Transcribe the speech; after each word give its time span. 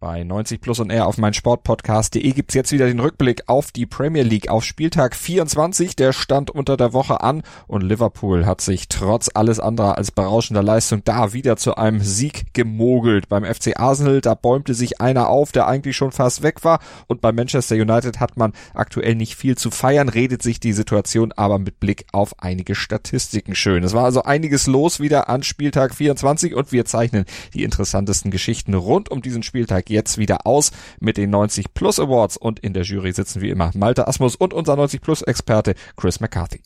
Bei 0.00 0.22
90 0.22 0.60
Plus 0.60 0.78
und 0.78 0.90
R 0.90 1.08
auf 1.08 1.18
mein 1.18 1.34
Sportpodcast.de 1.34 2.30
gibt's 2.30 2.54
jetzt 2.54 2.70
wieder 2.70 2.86
den 2.86 3.00
Rückblick 3.00 3.42
auf 3.48 3.72
die 3.72 3.84
Premier 3.84 4.22
League 4.22 4.48
auf 4.48 4.62
Spieltag 4.62 5.16
24. 5.16 5.96
Der 5.96 6.12
stand 6.12 6.52
unter 6.52 6.76
der 6.76 6.92
Woche 6.92 7.20
an 7.20 7.42
und 7.66 7.82
Liverpool 7.82 8.46
hat 8.46 8.60
sich 8.60 8.86
trotz 8.86 9.28
alles 9.34 9.58
anderer 9.58 9.98
als 9.98 10.12
berauschender 10.12 10.62
Leistung 10.62 11.02
da 11.02 11.32
wieder 11.32 11.56
zu 11.56 11.74
einem 11.74 11.98
Sieg 11.98 12.54
gemogelt. 12.54 13.28
Beim 13.28 13.44
FC 13.44 13.80
Arsenal, 13.80 14.20
da 14.20 14.34
bäumte 14.34 14.72
sich 14.72 15.00
einer 15.00 15.30
auf, 15.30 15.50
der 15.50 15.66
eigentlich 15.66 15.96
schon 15.96 16.12
fast 16.12 16.44
weg 16.44 16.62
war 16.62 16.78
und 17.08 17.20
bei 17.20 17.32
Manchester 17.32 17.74
United 17.74 18.20
hat 18.20 18.36
man 18.36 18.52
aktuell 18.74 19.16
nicht 19.16 19.34
viel 19.34 19.58
zu 19.58 19.72
feiern, 19.72 20.08
redet 20.08 20.44
sich 20.44 20.60
die 20.60 20.74
Situation 20.74 21.32
aber 21.32 21.58
mit 21.58 21.80
Blick 21.80 22.06
auf 22.12 22.38
einige 22.38 22.76
Statistiken 22.76 23.56
schön. 23.56 23.82
Es 23.82 23.94
war 23.94 24.04
also 24.04 24.22
einiges 24.22 24.68
los 24.68 25.00
wieder 25.00 25.28
an 25.28 25.42
Spieltag 25.42 25.92
24 25.92 26.54
und 26.54 26.70
wir 26.70 26.84
zeichnen 26.84 27.24
die 27.52 27.64
interessantesten 27.64 28.30
Geschichten 28.30 28.74
rund 28.74 29.10
um 29.10 29.22
diesen 29.22 29.42
Spieltag 29.42 29.87
jetzt 29.90 30.18
wieder 30.18 30.46
aus 30.46 30.72
mit 31.00 31.16
den 31.16 31.30
90 31.30 31.74
Plus 31.74 31.98
Awards 31.98 32.36
und 32.36 32.60
in 32.60 32.72
der 32.72 32.84
Jury 32.84 33.12
sitzen 33.12 33.40
wie 33.40 33.50
immer 33.50 33.70
Malte 33.74 34.08
Asmus 34.08 34.36
und 34.36 34.52
unser 34.52 34.76
90 34.76 35.00
Plus 35.00 35.22
Experte 35.22 35.74
Chris 35.96 36.20
McCarthy. 36.20 36.62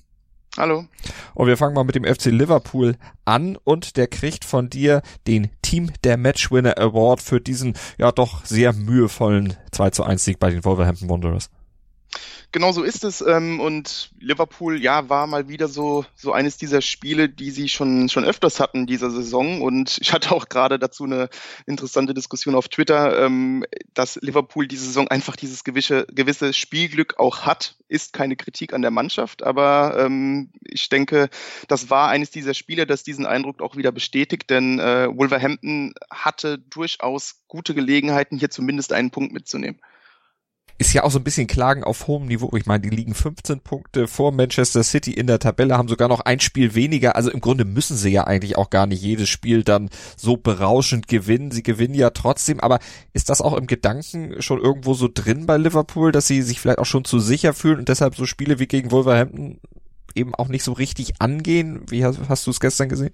Hallo. 0.59 0.85
Und 1.35 1.47
wir 1.47 1.57
fangen 1.57 1.75
mal 1.75 1.85
mit 1.85 1.95
dem 1.95 2.05
FC 2.05 2.27
Liverpool 2.27 2.97
an 3.25 3.57
und 3.65 3.97
der 3.97 4.07
kriegt 4.07 4.45
von 4.45 4.69
dir 4.69 5.01
den 5.27 5.49
Team 5.63 5.91
der 6.05 6.19
Matchwinner 6.19 6.77
Award 6.77 7.23
für 7.23 7.41
diesen 7.41 7.73
ja 7.97 8.13
doch 8.13 8.45
sehr 8.45 8.75
mühevollen 8.75 9.57
2 9.71 9.91
zu 9.91 10.05
1 10.05 10.23
Sieg 10.23 10.39
bei 10.39 10.51
den 10.51 10.65
Wolverhampton 10.65 11.09
Wanderers. 11.09 11.49
Genau 12.53 12.71
so 12.73 12.83
ist 12.83 13.03
es. 13.03 13.23
Ähm, 13.23 13.61
und 13.61 14.11
Liverpool, 14.21 14.81
ja, 14.81 15.09
war 15.09 15.27
mal 15.27 15.49
wieder 15.49 15.69
so, 15.69 16.05
so 16.15 16.33
eines 16.33 16.59
dieser 16.59 16.83
Spiele, 16.83 17.31
die 17.31 17.51
sie 17.51 17.71
schon, 17.71 18.11
schon 18.11 18.25
öfters 18.25 18.61
hatten 18.61 18.87
dieser 18.87 19.11
Saison. 19.11 19.63
Und 19.63 19.97
ich 20.03 20.13
hatte 20.13 20.33
auch 20.33 20.51
gerade 20.51 20.79
dazu 20.79 21.05
eine 21.05 21.31
interessante 21.67 22.13
Diskussion 22.13 22.55
auf 22.55 22.69
Twitter, 22.69 23.25
ähm, 23.25 23.65
dass 23.95 24.17
Liverpool 24.17 24.67
diese 24.67 24.85
Saison 24.85 25.09
einfach 25.09 25.35
dieses 25.35 25.65
gewisse, 25.65 26.07
gewisse 26.13 26.53
Spielglück 26.53 27.19
auch 27.19 27.41
hat. 27.47 27.77
Ist 27.89 28.13
keine 28.13 28.37
Kritik 28.37 28.75
an 28.75 28.83
der 28.83 28.91
Mannschaft, 28.91 29.43
aber 29.43 29.97
ähm, 29.99 30.51
ich 30.63 30.89
denke, 30.89 31.29
das 31.69 31.91
war 31.91 32.09
eines 32.09 32.31
dieser 32.31 32.55
Spiele, 32.55 32.87
das 32.87 33.03
diesen 33.03 33.27
Eindruck 33.27 33.61
auch 33.61 33.77
wieder 33.77 33.93
bestätigt, 33.93 34.49
denn 34.49 34.79
äh, 34.79 35.09
Wolverhampton 35.15 35.95
hatte 36.11 36.59
durchaus 36.59 37.43
gute 37.49 37.75
Gelegenheiten, 37.75 38.39
hier 38.39 38.49
zumindest 38.51 38.95
einen 38.95 39.11
Punkt 39.11 39.33
mitzunehmen 39.35 39.79
ist 40.83 40.93
ja 40.93 41.05
auch 41.05 41.13
so 41.13 41.21
ein 41.21 41.25
bisschen 41.25 41.47
Klagen 41.47 41.85
auf 41.85 42.09
hohem 42.09 42.27
Niveau. 42.27 42.51
Ich 42.57 42.67
meine, 42.67 42.83
die 42.83 42.91
liegen 42.91 43.15
15 43.15 43.61
Punkte 43.61 44.09
vor 44.09 44.33
Manchester 44.33 44.83
City 44.83 45.13
in 45.13 45.29
der 45.29 45.39
Tabelle, 45.39 45.79
haben 45.79 45.87
sogar 45.87 46.09
noch 46.09 46.21
ein 46.21 46.41
Spiel 46.41 46.75
weniger. 46.75 47.15
Also 47.15 47.31
im 47.31 47.41
Grunde 47.41 47.65
müssen 47.65 47.97
sie 47.97 48.11
ja 48.11 48.25
eigentlich 48.25 48.59
auch 48.59 48.69
gar 48.69 48.87
nicht 48.87 49.01
jedes 49.01 49.29
Spiel 49.29 49.63
dann 49.63 49.91
so 50.17 50.37
berauschend 50.37 51.07
gewinnen. 51.07 51.53
Sie 51.53 51.63
gewinnen 51.63 51.95
ja 51.95 52.11
trotzdem. 52.11 52.59
Aber 52.59 52.81
ist 53.13 53.31
das 53.31 53.41
auch 53.41 53.55
im 53.55 53.69
Gedanken 53.69 54.43
schon 54.43 54.61
irgendwo 54.61 54.95
so 54.95 55.09
drin 55.13 55.47
bei 55.47 55.57
Liverpool, 55.57 56.11
dass 56.11 56.27
sie 56.27 56.43
sich 56.43 56.59
vielleicht 56.59 56.81
auch 56.81 56.87
schon 56.87 57.05
zu 57.05 57.21
sicher 57.21 57.55
fühlen 57.55 57.79
und 57.79 57.89
deshalb 57.89 58.17
so 58.17 58.27
Spiele 58.27 58.59
wie 58.59 58.67
gegen 58.67 58.91
Wolverhampton 58.91 59.61
eben 60.17 60.35
auch 60.35 60.49
nicht 60.49 60.65
so 60.65 60.73
richtig 60.73 61.21
angehen? 61.21 61.83
Wie 61.89 62.05
hast, 62.05 62.19
hast 62.29 62.45
du 62.47 62.51
es 62.51 62.59
gestern 62.59 62.89
gesehen? 62.89 63.13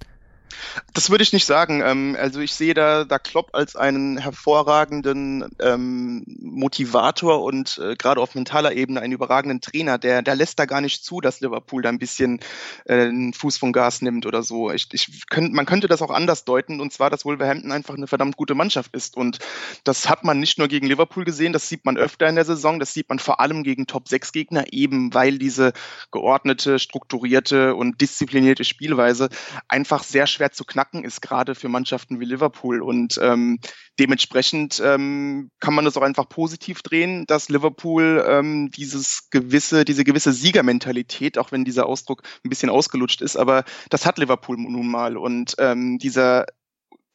Das 0.95 1.11
würde 1.11 1.23
ich 1.23 1.33
nicht 1.33 1.47
sagen. 1.47 1.83
Ähm, 1.85 2.17
also 2.19 2.41
ich 2.41 2.55
sehe 2.55 2.75
da, 2.75 3.05
da 3.05 3.19
Klopp 3.19 3.51
als 3.53 3.77
einen 3.77 4.19
hervorragenden 4.19 5.45
ähm, 5.61 6.25
Motivator 6.41 7.43
und 7.43 7.79
äh, 7.79 7.95
gerade 7.97 8.21
auf 8.21 8.35
mentaler 8.35 8.73
Ebene 8.73 9.01
einen 9.01 9.13
überragenden 9.13 9.61
Trainer. 9.61 9.99
Der, 9.99 10.23
der 10.23 10.35
lässt 10.35 10.59
da 10.59 10.67
gar 10.67 10.81
nicht 10.81 11.05
zu, 11.05 11.21
dass 11.21 11.41
Liverpool 11.41 11.83
da 11.83 11.89
ein 11.89 11.99
bisschen 11.99 12.41
äh, 12.87 12.95
einen 12.95 13.33
Fuß 13.33 13.59
vom 13.59 13.73
Gas 13.73 14.03
nimmt 14.03 14.27
oder 14.27 14.43
so. 14.43 14.71
Ich, 14.71 14.89
ich 14.93 15.29
könnt, 15.29 15.53
man 15.53 15.67
könnte 15.67 15.89
das 15.89 16.03
auch 16.03 16.11
anders 16.11 16.45
deuten 16.45 16.81
und 16.81 16.93
zwar, 16.93 17.11
dass 17.11 17.25
Wolverhampton 17.25 17.73
einfach 17.73 17.95
eine 17.95 18.07
verdammt 18.07 18.37
gute 18.37 18.55
Mannschaft 18.55 18.95
ist. 18.95 19.17
Und 19.17 19.39
das 19.85 20.09
hat 20.09 20.25
man 20.25 20.41
nicht 20.41 20.59
nur 20.59 20.69
gegen 20.69 20.87
Liverpool 20.87 21.25
gesehen, 21.25 21.53
das 21.53 21.69
sieht 21.69 21.85
man 21.85 21.97
öfter 21.97 22.29
in 22.29 22.35
der 22.35 22.45
Saison, 22.45 22.81
das 22.81 22.95
sieht 22.95 23.09
man 23.09 23.19
vor 23.19 23.41
allem 23.41 23.63
gegen 23.63 23.87
Top-6-Gegner, 23.87 24.73
eben 24.73 25.15
weil 25.15 25.39
diese 25.39 25.73
geordnete, 26.11 26.79
strukturierte 26.79 27.75
und 27.75 28.01
disziplinierte 28.01 28.65
Spielweise 28.65 29.29
einfach 29.69 30.03
sehr 30.03 30.27
schwer 30.27 30.38
schwer 30.39 30.53
zu 30.53 30.65
knacken 30.65 31.05
ist, 31.05 31.21
gerade 31.21 31.55
für 31.55 31.69
Mannschaften 31.69 32.21
wie 32.21 32.25
Liverpool. 32.25 32.81
Und 32.81 33.19
ähm, 33.21 33.59
dementsprechend 33.99 34.81
ähm, 34.85 35.51
kann 35.61 35.75
man 35.75 35.85
das 35.85 35.97
auch 35.97 36.03
einfach 36.03 36.29
positiv 36.29 36.83
drehen, 36.83 37.27
dass 37.27 37.49
Liverpool 37.49 38.25
ähm, 38.29 38.71
dieses 38.71 39.29
gewisse, 39.31 39.85
diese 39.85 40.05
gewisse 40.05 40.33
Siegermentalität, 40.33 41.39
auch 41.39 41.53
wenn 41.53 41.65
dieser 41.65 41.87
Ausdruck 41.87 42.23
ein 42.45 42.49
bisschen 42.49 42.71
ausgelutscht 42.71 43.21
ist, 43.21 43.37
aber 43.37 43.65
das 43.91 44.07
hat 44.07 44.19
Liverpool 44.19 44.57
nun 44.57 44.89
mal. 44.89 45.17
Und 45.17 45.57
ähm, 45.59 45.99
dieser 45.99 46.47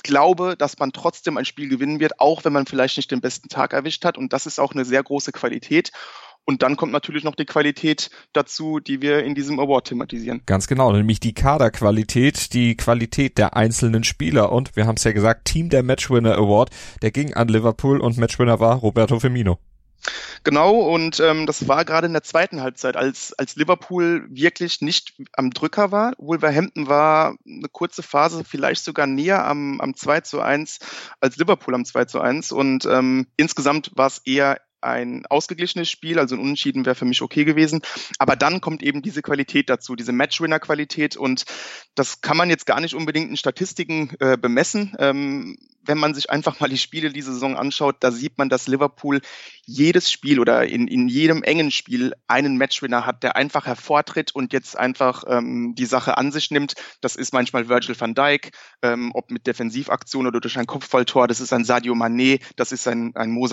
glaube, 0.03 0.55
dass 0.57 0.77
man 0.79 0.91
trotzdem 0.91 1.37
ein 1.37 1.45
Spiel 1.45 1.69
gewinnen 1.69 2.01
wird, 2.01 2.19
auch 2.19 2.43
wenn 2.43 2.51
man 2.51 2.65
vielleicht 2.65 2.97
nicht 2.97 3.09
den 3.09 3.21
besten 3.21 3.47
Tag 3.47 3.71
erwischt 3.71 4.03
hat. 4.03 4.17
Und 4.17 4.33
das 4.33 4.45
ist 4.45 4.59
auch 4.59 4.73
eine 4.73 4.83
sehr 4.83 5.01
große 5.01 5.31
Qualität. 5.31 5.91
Und 6.45 6.61
dann 6.61 6.75
kommt 6.75 6.91
natürlich 6.91 7.23
noch 7.23 7.35
die 7.35 7.45
Qualität 7.45 8.09
dazu, 8.33 8.79
die 8.79 9.01
wir 9.01 9.23
in 9.23 9.33
diesem 9.33 9.59
Award 9.59 9.87
thematisieren. 9.87 10.41
Ganz 10.45 10.67
genau, 10.67 10.91
nämlich 10.91 11.19
die 11.19 11.33
Kaderqualität, 11.33 12.53
die 12.53 12.75
Qualität 12.75 13.37
der 13.37 13.55
einzelnen 13.55 14.03
Spieler. 14.03 14.51
Und 14.51 14.75
wir 14.75 14.85
haben 14.85 14.95
es 14.97 15.03
ja 15.05 15.13
gesagt, 15.13 15.45
Team 15.45 15.69
der 15.69 15.83
Matchwinner 15.83 16.35
Award, 16.35 16.69
der 17.01 17.11
ging 17.11 17.33
an 17.33 17.47
Liverpool 17.47 18.01
und 18.01 18.17
Matchwinner 18.17 18.59
war 18.59 18.75
Roberto 18.75 19.19
Firmino. 19.19 19.59
Genau, 20.43 20.73
und 20.73 21.21
ähm, 21.21 21.45
das 21.45 21.67
war 21.69 21.85
gerade 21.85 22.07
in 22.07 22.13
der 22.13 22.23
zweiten 22.23 22.61
Halbzeit, 22.61 22.97
als, 22.97 23.33
als 23.33 23.55
Liverpool 23.55 24.27
wirklich 24.29 24.81
nicht 24.81 25.13
am 25.33 25.51
Drücker 25.51 25.91
war. 25.91 26.13
Wolverhampton 26.17 26.87
war 26.87 27.37
eine 27.47 27.69
kurze 27.71 28.03
Phase 28.03 28.43
vielleicht 28.43 28.83
sogar 28.83 29.07
näher 29.07 29.45
am, 29.45 29.79
am 29.79 29.95
2 29.95 30.21
zu 30.21 30.41
1 30.41 30.79
als 31.21 31.37
Liverpool 31.37 31.73
am 31.73 31.85
2 31.85 32.05
zu 32.05 32.19
1. 32.19 32.51
Und 32.51 32.85
ähm, 32.85 33.27
insgesamt 33.37 33.91
war 33.95 34.07
es 34.07 34.19
eher 34.25 34.59
ein 34.83 35.25
ausgeglichenes 35.27 35.89
Spiel, 35.89 36.19
also 36.19 36.35
ein 36.35 36.41
Unentschieden 36.41 36.85
wäre 36.85 36.95
für 36.95 37.05
mich 37.05 37.21
okay 37.21 37.45
gewesen. 37.45 37.81
Aber 38.19 38.35
dann 38.35 38.61
kommt 38.61 38.83
eben 38.83 39.01
diese 39.01 39.21
Qualität 39.21 39.69
dazu, 39.69 39.95
diese 39.95 40.11
Matchwinner-Qualität 40.11 41.17
und 41.17 41.45
das 41.95 42.21
kann 42.21 42.37
man 42.37 42.49
jetzt 42.49 42.65
gar 42.65 42.79
nicht 42.79 42.95
unbedingt 42.95 43.29
in 43.29 43.37
Statistiken 43.37 44.11
äh, 44.19 44.37
bemessen. 44.37 44.95
Ähm, 44.99 45.57
wenn 45.85 45.97
man 45.97 46.13
sich 46.13 46.29
einfach 46.29 46.59
mal 46.59 46.69
die 46.69 46.77
Spiele 46.77 47.11
diese 47.11 47.33
Saison 47.33 47.55
anschaut, 47.55 47.97
da 47.99 48.11
sieht 48.11 48.37
man, 48.37 48.49
dass 48.49 48.67
Liverpool 48.67 49.21
jedes 49.65 50.11
Spiel 50.11 50.39
oder 50.39 50.65
in, 50.65 50.87
in 50.87 51.07
jedem 51.07 51.43
engen 51.43 51.71
Spiel 51.71 52.13
einen 52.27 52.57
Matchwinner 52.57 53.05
hat, 53.05 53.23
der 53.23 53.35
einfach 53.35 53.65
hervortritt 53.65 54.35
und 54.35 54.51
jetzt 54.51 54.77
einfach 54.77 55.23
ähm, 55.27 55.73
die 55.75 55.85
Sache 55.85 56.17
an 56.17 56.31
sich 56.31 56.51
nimmt. 56.51 56.73
Das 57.01 57.15
ist 57.15 57.33
manchmal 57.33 57.69
Virgil 57.69 57.99
van 57.99 58.13
Dijk, 58.13 58.51
ähm, 58.81 59.11
ob 59.13 59.31
mit 59.31 59.47
Defensivaktion 59.47 60.27
oder 60.27 60.41
durch 60.41 60.57
ein 60.57 60.65
Kopfballtor. 60.65 61.27
Das 61.27 61.39
ist 61.39 61.53
ein 61.53 61.63
Sadio 61.63 61.93
Mané, 61.93 62.41
das 62.55 62.71
ist 62.71 62.87
ein, 62.87 63.15
ein 63.15 63.31
Mo. 63.31 63.43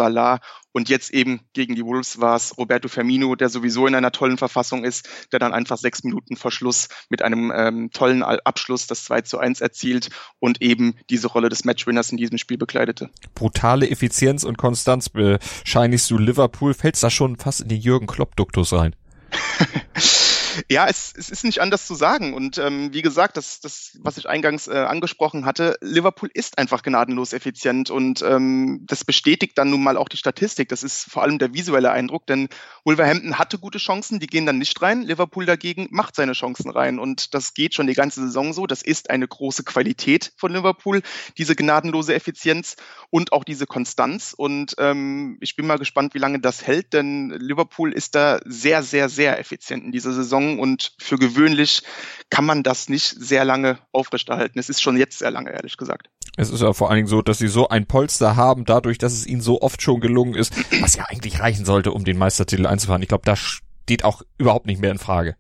Und 0.73 0.89
jetzt 0.89 1.11
eben 1.11 1.41
gegen 1.53 1.75
die 1.75 1.85
Wolves 1.85 2.21
war 2.21 2.37
es 2.37 2.57
Roberto 2.57 2.89
Firmino, 2.89 3.35
der 3.35 3.49
sowieso 3.49 3.87
in 3.87 3.95
einer 3.95 4.13
tollen 4.13 4.39
Verfassung 4.39 4.85
ist, 4.85 5.09
der 5.33 5.41
dann 5.41 5.53
einfach 5.53 5.77
sechs 5.77 6.05
Minuten 6.05 6.37
vor 6.37 6.53
Schluss 6.53 6.89
mit 7.09 7.23
einem 7.23 7.53
ähm, 7.55 7.91
tollen 7.93 8.23
Abschluss 8.23 8.87
das 8.87 9.05
2 9.05 9.23
zu 9.23 9.39
1 9.39 9.61
erzielt 9.61 10.11
und 10.39 10.63
eben 10.63 10.95
diese 11.11 11.27
Rolle 11.27 11.49
des 11.49 11.65
Matchwinners 11.65 12.13
in 12.13 12.19
diesem 12.21 12.39
Spiel 12.39 12.59
bekleidete. 12.59 13.11
Brutale 13.35 13.91
Effizienz 13.91 14.45
und 14.45 14.59
Konstanz 14.59 15.09
bescheinigst 15.09 16.11
du 16.11 16.19
Liverpool. 16.19 16.75
Fällt's 16.75 17.01
da 17.01 17.11
schon 17.11 17.37
fast 17.37 17.61
in 17.63 17.69
den 17.69 17.81
Jürgen 17.81 18.07
Klopp-Duktus 18.07 18.73
rein? 18.73 18.95
Ja, 20.69 20.87
es, 20.89 21.13
es 21.17 21.31
ist 21.31 21.45
nicht 21.45 21.61
anders 21.61 21.87
zu 21.87 21.95
sagen. 21.95 22.35
Und 22.35 22.59
ähm, 22.59 22.93
wie 22.93 23.03
gesagt, 23.03 23.37
das, 23.37 23.61
das, 23.61 23.99
was 24.01 24.17
ich 24.17 24.29
eingangs 24.29 24.69
äh, 24.69 24.73
angesprochen 24.73 25.45
hatte, 25.45 25.77
Liverpool 25.81 26.31
ist 26.33 26.59
einfach 26.59 26.83
gnadenlos 26.83 27.33
effizient 27.33 27.91
und 27.91 28.23
ähm, 28.23 28.85
das 28.87 29.05
bestätigt 29.05 29.57
dann 29.59 29.71
nun 29.71 29.83
mal 29.83 29.97
auch 29.97 30.09
die 30.09 30.17
Statistik. 30.17 30.69
Das 30.69 30.83
ist 30.83 31.11
vor 31.11 31.23
allem 31.23 31.39
der 31.39 31.55
visuelle 31.55 31.91
Eindruck, 31.91 32.27
denn 32.27 32.49
Wolverhampton 32.85 33.39
hatte 33.39 33.59
gute 33.59 33.79
Chancen, 33.79 34.21
die 34.21 34.27
gehen 34.27 34.47
dann 34.47 34.59
nicht 34.59 34.81
rein. 34.83 35.03
Liverpool 35.03 35.47
dagegen 35.47 35.89
macht 35.91 36.17
seine 36.17 36.33
Chancen 36.33 36.71
rein 36.71 36.99
und 36.99 37.35
das 37.35 37.55
geht 37.55 37.75
schon 37.75 37.87
die 37.87 37.95
ganze 37.95 38.21
Saison 38.21 38.53
so. 38.53 38.67
Das 38.67 38.83
ist 38.83 39.11
eine 39.11 39.29
große 39.29 39.65
Qualität 39.65 40.33
von 40.37 40.53
Liverpool, 40.53 41.03
diese 41.39 41.55
gnadenlose 41.55 42.15
Effizienz 42.15 42.77
und 43.11 43.33
auch 43.33 43.45
diese 43.45 43.67
Konstanz. 43.67 44.35
Und 44.37 44.75
ähm, 44.79 45.39
ich 45.41 45.57
bin 45.57 45.67
mal 45.67 45.79
gespannt, 45.79 46.15
wie 46.15 46.19
lange 46.19 46.41
das 46.41 46.67
hält, 46.67 46.93
denn 46.93 47.31
Liverpool 47.31 47.93
ist 47.93 48.15
da 48.15 48.41
sehr, 48.45 48.83
sehr, 48.83 49.09
sehr 49.09 49.39
effizient 49.39 49.85
in 49.85 49.93
dieser 49.93 50.13
Saison 50.13 50.40
Saison 50.41 50.59
und 50.59 50.93
für 50.99 51.17
gewöhnlich 51.17 51.83
kann 52.31 52.45
man 52.45 52.63
das 52.63 52.89
nicht 52.89 53.05
sehr 53.05 53.45
lange 53.45 53.79
aufrechterhalten. 53.93 54.59
Es 54.59 54.69
ist 54.69 54.83
schon 54.83 54.97
jetzt 54.97 55.19
sehr 55.19 55.31
lange, 55.31 55.51
ehrlich 55.51 55.77
gesagt. 55.77 56.09
Es 56.37 56.51
ist 56.51 56.63
ja 56.63 56.73
vor 56.73 56.89
allen 56.91 56.99
Dingen 56.99 57.09
so, 57.09 57.23
dass 57.23 57.39
sie 57.39 57.49
so 57.49 57.69
ein 57.69 57.87
Polster 57.87 58.37
haben, 58.37 58.65
dadurch, 58.65 58.99
dass 58.99 59.13
es 59.13 59.27
ihnen 59.27 59.41
so 59.41 59.61
oft 59.63 59.83
schon 59.83 60.01
gelungen 60.01 60.35
ist, 60.35 60.53
was 60.81 60.97
ja 60.97 61.05
eigentlich 61.09 61.41
reichen 61.41 61.65
sollte, 61.65 61.93
um 61.93 62.05
den 62.05 62.19
Meistertitel 62.19 62.67
einzufahren. 62.67 63.03
Ich 63.03 63.09
glaube, 63.09 63.25
das 63.25 63.39
steht 63.39 64.05
auch 64.05 64.23
überhaupt 64.39 64.67
nicht 64.67 64.81
mehr 64.81 64.93
in 64.93 64.99
Frage 64.99 65.37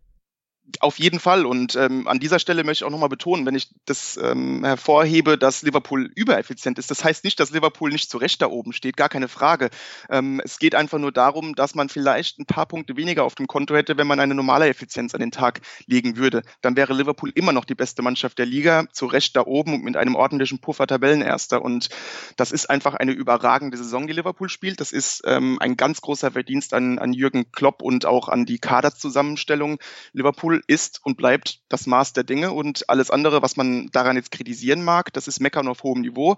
Auf 0.81 0.99
jeden 0.99 1.21
Fall. 1.21 1.47
Und 1.47 1.75
ähm, 1.77 2.07
an 2.07 2.21
dieser 2.21 2.39
Stelle 2.39 2.65
möchte 2.65 2.85
ich 2.85 2.87
auch 2.87 2.93
nochmal 2.93 3.09
betonen, 3.09 3.47
wenn 3.47 3.55
ich 3.55 3.71
das 3.87 4.19
ähm, 4.23 4.65
hervorhebe, 4.65 5.37
dass 5.37 5.63
Liverpool 5.63 6.11
übereffizient 6.15 6.79
ist. 6.79 6.91
Das 6.91 7.05
heißt 7.05 7.25
nicht, 7.25 7.41
dass 7.41 7.51
Liverpool 7.51 7.91
nicht 7.91 8.11
zu 8.11 8.19
Recht 8.19 8.41
da 8.43 8.47
oben 8.47 8.73
steht, 8.73 8.97
gar 8.97 9.09
keine 9.09 9.29
Frage. 9.29 9.71
Ähm, 10.09 10.41
es 10.45 10.59
geht 10.59 10.75
einfach 10.75 10.99
nur 10.99 11.13
darum, 11.13 11.55
dass 11.55 11.75
man 11.75 11.89
vielleicht 11.89 12.39
ein 12.39 12.47
paar 12.47 12.67
Punkte 12.67 12.97
weniger 12.97 13.25
auf 13.25 13.35
dem 13.35 13.47
Konto 13.47 13.75
hätte, 13.75 13.99
wenn 13.99 14.07
man 14.07 14.21
eine 14.21 14.35
normale 14.35 14.69
Effizienz 14.69 15.15
an 15.15 15.21
den 15.21 15.33
Tag 15.33 15.61
legen 15.87 16.17
würde. 16.17 16.43
Dann 16.61 16.77
wäre 16.77 16.95
Liverpool 16.95 17.33
immer 17.35 17.53
noch 17.53 17.65
die 17.65 17.75
beste 17.75 18.03
Mannschaft 18.03 18.39
der 18.39 18.47
Liga, 18.47 18.85
zu 18.93 19.07
Recht 19.07 19.37
da 19.37 19.47
oben 19.47 19.75
und 19.75 19.85
mit 19.85 19.97
einem 19.97 20.15
ordentlichen 20.15 20.61
Puffer 20.61 20.87
Tabellenerster. 20.87 21.63
Und 21.63 21.89
das 22.37 22.53
ist 22.53 22.69
einfach 22.69 22.95
eine 22.95 23.13
überragende 23.13 23.77
Saison, 23.77 24.07
die 24.07 24.13
Liverpool 24.13 24.49
spielt. 24.49 24.81
Das 24.81 24.93
ist 24.93 25.23
ähm, 25.27 25.59
ein 25.61 25.77
ganz 25.77 26.01
großer 26.01 26.31
Verdienst 26.31 26.75
an, 26.75 26.99
an 26.99 27.13
Jürgen 27.13 27.51
Klopp 27.53 27.83
und 27.83 28.07
auch 28.07 28.29
an 28.29 28.47
die 28.47 28.59
Kaderzusammenstellung. 28.59 29.79
Liverpool 30.13 30.60
ist 30.67 31.01
und 31.05 31.17
bleibt 31.17 31.61
das 31.69 31.87
Maß 31.87 32.13
der 32.13 32.25
Dinge 32.25 32.53
und 32.53 32.89
alles 32.89 33.11
andere, 33.11 33.43
was 33.43 33.57
man 33.57 33.89
daran 33.93 34.17
jetzt 34.17 34.31
kritisieren 34.31 34.85
mag, 34.85 35.13
das 35.13 35.29
ist 35.29 35.41
Meckern 35.41 35.69
auf 35.69 35.83
hohem 35.83 36.01
Niveau. 36.01 36.37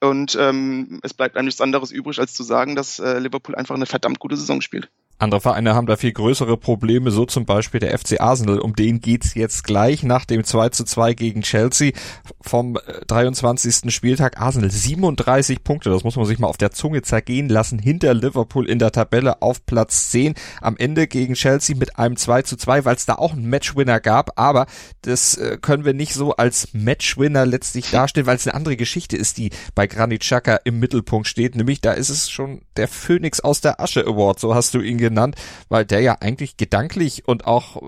Und 0.00 0.36
ähm, 0.38 1.00
es 1.02 1.14
bleibt 1.14 1.36
einem 1.36 1.46
nichts 1.46 1.60
anderes 1.60 1.90
übrig, 1.90 2.18
als 2.18 2.34
zu 2.34 2.42
sagen, 2.42 2.74
dass 2.74 2.98
äh, 2.98 3.18
Liverpool 3.18 3.54
einfach 3.54 3.74
eine 3.74 3.86
verdammt 3.86 4.18
gute 4.18 4.36
Saison 4.36 4.60
spielt. 4.60 4.90
Andere 5.18 5.40
Vereine 5.40 5.74
haben 5.74 5.86
da 5.86 5.96
viel 5.96 6.12
größere 6.12 6.56
Probleme, 6.56 7.10
so 7.10 7.24
zum 7.24 7.44
Beispiel 7.44 7.78
der 7.78 7.96
FC 7.96 8.20
Arsenal. 8.20 8.58
Um 8.58 8.74
den 8.74 9.00
geht's 9.00 9.34
jetzt 9.34 9.62
gleich 9.62 10.02
nach 10.02 10.24
dem 10.24 10.42
2 10.42 10.70
zu 10.70 10.84
2 10.84 11.14
gegen 11.14 11.42
Chelsea 11.42 11.92
vom 12.40 12.78
23. 13.06 13.84
Äh, 13.84 13.90
Spieltag. 13.90 14.40
Arsenal 14.40 14.70
37 14.70 15.62
Punkte, 15.62 15.90
das 15.90 16.02
muss 16.02 16.16
man 16.16 16.24
sich 16.26 16.38
mal 16.40 16.48
auf 16.48 16.56
der 16.56 16.72
Zunge 16.72 17.02
zergehen 17.02 17.48
lassen, 17.48 17.78
hinter 17.78 18.12
Liverpool 18.12 18.68
in 18.68 18.80
der 18.80 18.90
Tabelle 18.90 19.40
auf 19.40 19.64
Platz 19.66 20.10
10. 20.10 20.34
Am 20.60 20.76
Ende 20.76 21.06
gegen 21.06 21.34
Chelsea 21.34 21.76
mit 21.76 21.96
einem 21.96 22.16
2 22.16 22.42
zu 22.42 22.56
2, 22.56 22.84
weil 22.84 22.96
es 22.96 23.06
da 23.06 23.14
auch 23.14 23.32
einen 23.32 23.48
Matchwinner 23.48 24.00
gab, 24.00 24.38
aber 24.38 24.66
das 25.02 25.36
äh, 25.36 25.58
können 25.60 25.84
wir 25.84 25.94
nicht 25.94 26.14
so 26.14 26.34
als 26.34 26.68
Matchwinner 26.72 27.46
letztlich 27.46 27.90
darstellen, 27.90 28.26
weil 28.26 28.36
es 28.36 28.46
eine 28.46 28.54
andere 28.54 28.76
Geschichte 28.76 29.16
ist, 29.16 29.38
die 29.38 29.50
bei 29.76 29.86
Granit 29.86 30.22
Xhaka 30.22 30.56
im 30.64 30.80
Mittelpunkt 30.80 31.28
steht. 31.28 31.54
Nämlich 31.54 31.80
da 31.80 31.92
ist 31.92 32.08
es 32.08 32.30
schon 32.30 32.62
der 32.76 32.88
Phoenix 32.88 33.40
aus 33.40 33.60
der 33.60 33.80
Asche 33.80 34.04
Award, 34.06 34.40
so 34.40 34.54
hast 34.54 34.74
du 34.74 34.80
ihn 34.80 34.98
genannt, 35.08 35.36
weil 35.68 35.84
der 35.84 36.00
ja 36.00 36.16
eigentlich 36.20 36.56
gedanklich 36.56 37.26
und 37.26 37.46
auch, 37.46 37.82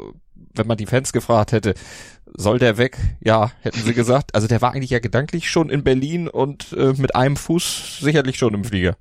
wenn 0.54 0.66
man 0.66 0.76
die 0.76 0.86
Fans 0.86 1.12
gefragt 1.12 1.52
hätte, 1.52 1.74
soll 2.34 2.58
der 2.58 2.76
weg? 2.76 2.98
Ja, 3.20 3.52
hätten 3.60 3.82
sie 3.82 3.94
gesagt. 3.94 4.34
Also 4.34 4.46
der 4.46 4.60
war 4.60 4.72
eigentlich 4.72 4.90
ja 4.90 4.98
gedanklich 4.98 5.50
schon 5.50 5.70
in 5.70 5.84
Berlin 5.84 6.28
und 6.28 6.72
äh, 6.72 6.92
mit 6.96 7.14
einem 7.14 7.36
Fuß 7.36 7.98
sicherlich 8.00 8.36
schon 8.38 8.54
im 8.54 8.64
Flieger. 8.64 8.96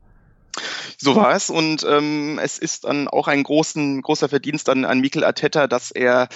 So 0.98 1.16
war 1.16 1.36
es 1.36 1.50
und 1.50 1.86
ähm, 1.90 2.40
es 2.42 2.58
ist 2.58 2.86
dann 2.86 3.10
auch 3.10 3.28
ein 3.28 3.44
großen, 3.44 4.02
großer 4.02 4.30
Verdienst 4.30 4.70
an, 4.70 4.86
an 4.86 5.02
Mikel 5.02 5.26
Arteta, 5.26 5.68
dass 5.68 5.92
er 5.92 6.30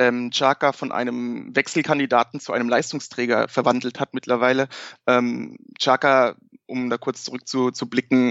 ähm, 0.00 0.30
Chaka 0.30 0.72
von 0.72 0.90
einem 0.90 1.54
Wechselkandidaten 1.54 2.40
zu 2.40 2.52
einem 2.52 2.68
Leistungsträger 2.68 3.48
verwandelt 3.48 4.00
hat 4.00 4.14
mittlerweile. 4.14 4.68
Ähm, 5.06 5.58
Chaka 5.78 6.36
um 6.70 6.88
da 6.88 6.96
kurz 6.96 7.24
zurück 7.24 7.46
zu, 7.46 7.70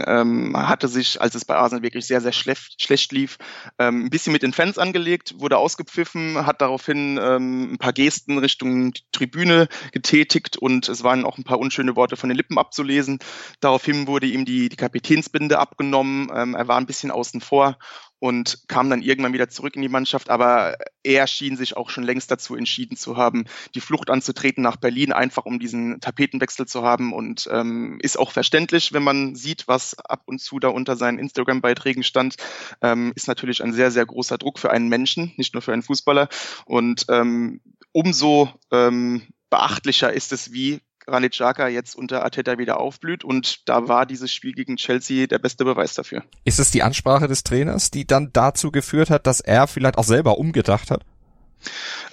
ähm, 0.08 0.56
hatte 0.56 0.88
sich, 0.88 1.22
als 1.22 1.36
es 1.36 1.46
bei 1.46 1.56
Arsenal 1.56 1.84
wirklich 1.84 2.08
sehr, 2.08 2.22
sehr 2.22 2.32
schlecht, 2.32 2.82
schlecht 2.82 3.12
lief, 3.12 3.38
ähm, 3.78 4.06
ein 4.06 4.10
bisschen 4.10 4.34
mit 4.34 4.44
den 4.44 4.54
Fans 4.54 4.78
angelegt, 4.78 5.36
wurde 5.38 5.58
ausgepfiffen, 5.58 6.46
hat 6.46 6.62
daraufhin 6.62 7.20
ähm, 7.22 7.74
ein 7.74 7.78
paar 7.78 7.94
Gesten 7.94 8.38
Richtung 8.38 8.94
Tribüne 9.12 9.68
getätigt 9.92 10.58
und 10.58 10.88
es 10.88 11.04
waren 11.04 11.26
auch 11.26 11.38
ein 11.38 11.44
paar 11.44 11.60
unschöne 11.60 11.96
Worte 11.96 12.16
von 12.16 12.30
den 12.30 12.38
Lippen 12.38 12.58
abzulesen. 12.58 13.20
Daraufhin 13.60 14.08
wurde 14.08 14.28
ihm 14.28 14.46
die, 14.46 14.70
die 14.70 14.78
Kapitänsbinde 14.78 15.60
abgenommen, 15.60 16.30
ähm, 16.34 16.56
er 16.56 16.68
war 16.68 16.78
ein 16.78 16.86
bisschen 16.86 17.12
außen 17.12 17.42
vor 17.42 17.78
und 18.20 18.68
kam 18.68 18.90
dann 18.90 19.02
irgendwann 19.02 19.34
wieder 19.34 19.50
zurück 19.50 19.76
in 19.76 19.82
die 19.82 19.90
Mannschaft. 19.90 20.30
Aber 20.30 20.78
er 21.04 21.28
schien 21.28 21.58
sich 21.58 21.78
auch 21.78 21.90
schon 21.90 22.04
längst 22.04 22.30
dazu 22.30 22.56
entschieden 22.56 22.98
zu 22.98 23.18
haben, 23.18 23.46
die 23.76 23.82
Flucht 23.82 24.10
anzutreten 24.10 24.62
nach 24.62 24.76
Berlin, 24.76 25.12
einfach 25.14 25.46
um 25.46 25.60
diesen 25.60 26.02
Tapetenwechsel 26.02 26.68
zu 26.68 26.84
haben. 26.84 27.14
Und 27.14 27.50
ähm, 27.52 28.00
ist 28.02 28.20
auch 28.20 28.32
verständlich, 28.32 28.94
wenn 28.94 29.04
man 29.04 29.36
sieht, 29.36 29.68
was 29.68 29.98
ab 29.98 30.24
und 30.26 30.40
zu 30.40 30.60
da 30.60 30.68
unter 30.68 30.96
seinen 30.96 31.20
Instagram-Beiträgen 31.20 32.04
stand. 32.04 32.36
Ähm, 32.82 33.14
ist 33.16 33.28
natürlich 33.28 33.64
ein 33.64 33.74
sehr, 33.74 33.92
sehr 33.92 34.06
großer 34.06 34.38
Druck 34.38 34.60
für 34.60 34.72
einen 34.72 34.90
Menschen, 34.90 35.34
nicht 35.38 35.54
nur 35.54 35.62
für 35.62 35.74
einen 35.74 35.84
Fußballer. 35.84 36.28
Und 36.66 37.06
ähm, 37.10 37.62
umso 37.92 38.50
ähm, 38.72 39.24
beachtlicher 39.50 40.14
ist 40.14 40.32
es, 40.32 40.54
wie 40.54 40.82
Granit 41.10 41.34
Xhaka 41.34 41.68
jetzt 41.68 41.96
unter 41.96 42.24
Arteta 42.24 42.58
wieder 42.58 42.80
aufblüht 42.80 43.24
und 43.24 43.68
da 43.68 43.88
war 43.88 44.06
dieses 44.06 44.32
Spiel 44.32 44.54
gegen 44.54 44.78
Chelsea 44.78 45.28
der 45.28 45.40
beste 45.40 45.66
Beweis 45.66 45.96
dafür. 45.96 46.24
Ist 46.46 46.60
es 46.60 46.72
die 46.72 46.84
Ansprache 46.84 47.28
des 47.28 47.44
Trainers, 47.44 47.92
die 47.92 48.06
dann 48.06 48.32
dazu 48.32 48.72
geführt 48.72 49.10
hat, 49.10 49.28
dass 49.28 49.40
er 49.40 49.68
vielleicht 49.68 49.98
auch 49.98 50.04
selber 50.04 50.38
umgedacht 50.38 50.92
hat? 50.92 51.04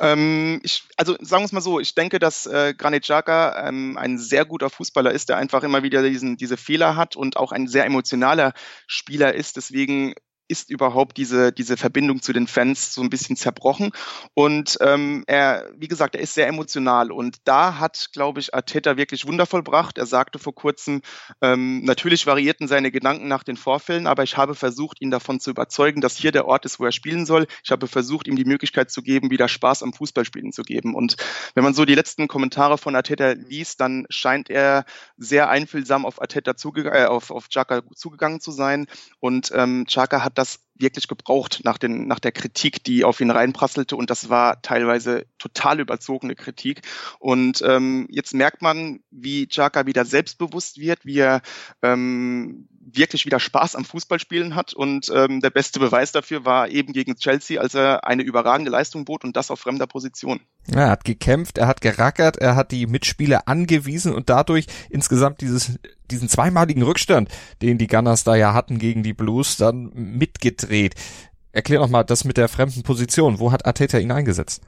Ähm, 0.01 0.61
ich, 0.63 0.85
also 0.97 1.17
sagen 1.21 1.43
wir 1.43 1.47
es 1.47 1.53
mal 1.53 1.61
so, 1.61 1.79
ich 1.79 1.95
denke, 1.95 2.19
dass 2.19 2.47
äh, 2.47 2.75
Granit 2.77 3.05
Xhaka 3.05 3.69
ähm, 3.69 3.97
ein 3.97 4.19
sehr 4.19 4.45
guter 4.45 4.71
Fußballer 4.71 5.13
ist, 5.13 5.29
der 5.29 5.37
einfach 5.37 5.63
immer 5.63 5.83
wieder 5.83 6.03
diesen, 6.03 6.37
diese 6.37 6.57
Fehler 6.57 6.97
hat 6.97 7.17
und 7.17 7.37
auch 7.37 7.53
ein 7.53 7.69
sehr 7.69 7.85
emotionaler 7.85 8.53
Spieler 8.87 9.35
ist. 9.35 9.57
Deswegen 9.57 10.15
ist 10.49 10.71
überhaupt 10.71 11.17
diese, 11.17 11.53
diese 11.53 11.77
Verbindung 11.77 12.23
zu 12.23 12.33
den 12.33 12.47
Fans 12.47 12.95
so 12.95 13.03
ein 13.03 13.11
bisschen 13.11 13.37
zerbrochen. 13.37 13.91
Und 14.35 14.79
ähm, 14.81 15.25
er, 15.27 15.69
wie 15.77 15.89
gesagt, 15.89 16.15
er 16.15 16.21
ist 16.21 16.35
sehr 16.35 16.47
emotional. 16.47 17.11
Und 17.11 17.39
da 17.45 17.79
hat, 17.79 18.11
glaube 18.13 18.41
ich, 18.41 18.55
Arteta 18.55 18.97
wirklich 18.97 19.27
Wunder 19.27 19.47
vollbracht. 19.47 19.99
Er 19.99 20.07
sagte 20.07 20.39
vor 20.39 20.55
kurzem, 20.55 21.03
ähm, 21.43 21.85
natürlich 21.85 22.27
variierten 22.27 22.69
seine 22.69 22.91
Gedanken 22.91 23.29
nach 23.29 23.45
den 23.45 23.57
Vorfällen, 23.57 24.07
aber 24.07 24.23
ich 24.23 24.37
habe 24.37 24.55
versucht, 24.55 25.01
ihn 25.01 25.11
davon 25.11 25.41
zu 25.41 25.51
überzeugen, 25.51 26.01
dass 26.01 26.17
hier 26.17 26.33
der 26.33 26.47
Ort 26.47 26.65
ist, 26.65 26.79
wo 26.81 26.85
er 26.85 26.93
spielen 26.93 27.27
soll. 27.27 27.47
Ich 27.65 27.71
habe 27.71 27.87
versucht, 27.87 28.29
ihm 28.29 28.37
die 28.37 28.45
Möglichkeit 28.45 28.91
zu 28.91 29.03
geben, 29.03 29.31
wieder 29.31 29.49
Spaß 29.49 29.83
am 29.83 29.93
Fußballspielen 29.93 30.53
zu 30.53 30.63
geben. 30.63 30.95
Und 30.95 31.17
wenn 31.55 31.65
man 31.65 31.75
so 31.75 31.85
die 31.85 31.95
letzten 31.95 32.29
Kommentare 32.29 32.79
von 32.79 32.95
Arteta 32.95 33.33
liest, 33.33 33.81
dann 33.81 34.07
scheint 34.11 34.51
er 34.51 34.85
sehr 35.17 35.49
einfühlsam 35.49 36.07
auf 36.07 36.21
Arteta 36.21 36.57
zuge 36.57 36.91
äh, 36.91 37.07
auf, 37.07 37.31
auf 37.31 37.49
Chaka 37.49 37.83
zugegangen 37.95 38.41
zu 38.41 38.51
sein. 38.51 38.87
Und 39.21 39.51
ähm, 39.55 39.87
Chaka 39.87 40.23
hat 40.23 40.36
das 40.37 40.66
wirklich 40.79 41.09
gebraucht 41.09 41.61
nach, 41.65 41.79
den, 41.79 42.07
nach 42.07 42.21
der 42.21 42.33
Kritik, 42.33 42.85
die 42.85 43.05
auf 43.05 43.21
ihn 43.21 43.31
reinprasselte. 43.31 43.97
Und 43.97 44.11
das 44.11 44.29
war 44.29 44.63
teilweise 44.63 45.27
total 45.39 45.81
überzogene 45.81 46.35
Kritik. 46.35 46.83
Und 47.19 47.63
ähm, 47.67 48.07
jetzt 48.11 48.35
merkt 48.35 48.63
man, 48.63 49.01
wie 49.11 49.47
Chaka 49.49 49.87
wieder 49.87 50.05
selbstbewusst 50.05 50.79
wird, 50.79 51.05
wie 51.05 51.19
er 51.19 51.43
ähm, 51.83 52.69
wirklich 52.93 53.27
wieder 53.27 53.41
Spaß 53.41 53.75
am 53.75 53.85
Fußballspielen 53.85 54.55
hat. 54.55 54.73
Und 54.73 55.11
ähm, 55.15 55.41
der 55.41 55.51
beste 55.51 55.81
Beweis 55.81 56.13
dafür 56.13 56.45
war 56.45 56.69
eben 56.69 56.93
gegen 56.93 57.17
Chelsea, 57.17 57.61
als 57.61 57.75
er 57.75 58.07
eine 58.07 58.23
überragende 58.23 58.71
Leistung 58.71 59.05
bot 59.05 59.25
und 59.25 59.37
das 59.37 59.51
auf 59.51 59.61
fremder 59.61 59.87
Position. 59.87 60.41
er 60.81 60.91
hat 60.91 61.05
gekämpft, 61.05 61.59
er 61.59 61.67
hat 61.67 61.81
gerackert, 61.81 62.37
er 62.37 62.57
hat 62.57 62.71
die 62.71 62.87
Mitspieler 62.87 63.49
angewiesen 63.49 64.15
und 64.15 64.31
dadurch 64.31 64.67
insgesamt 64.89 65.41
dieses, 65.41 65.79
diesen 66.11 66.29
zweimaligen 66.29 66.83
Rückstand, 66.83 67.29
den 67.63 67.79
die 67.79 67.87
Gunners 67.89 68.25
da 68.25 68.37
ja 68.37 68.55
hatten 68.55 68.79
gegen 68.79 69.03
die 69.03 69.15
Blues, 69.15 69.57
dann 69.57 69.91
mitgedreht. 70.67 70.95
Erklär 71.53 71.81
noch 71.81 71.89
mal 71.89 72.05
das 72.05 72.25
mit 72.25 72.37
der 72.37 72.49
fremden 72.49 72.83
Position. 72.83 73.39
Wo 73.39 73.51
hat 73.51 73.67
Arteta 73.67 73.99
ihn 73.99 74.13
eingesetzt? 74.13 74.63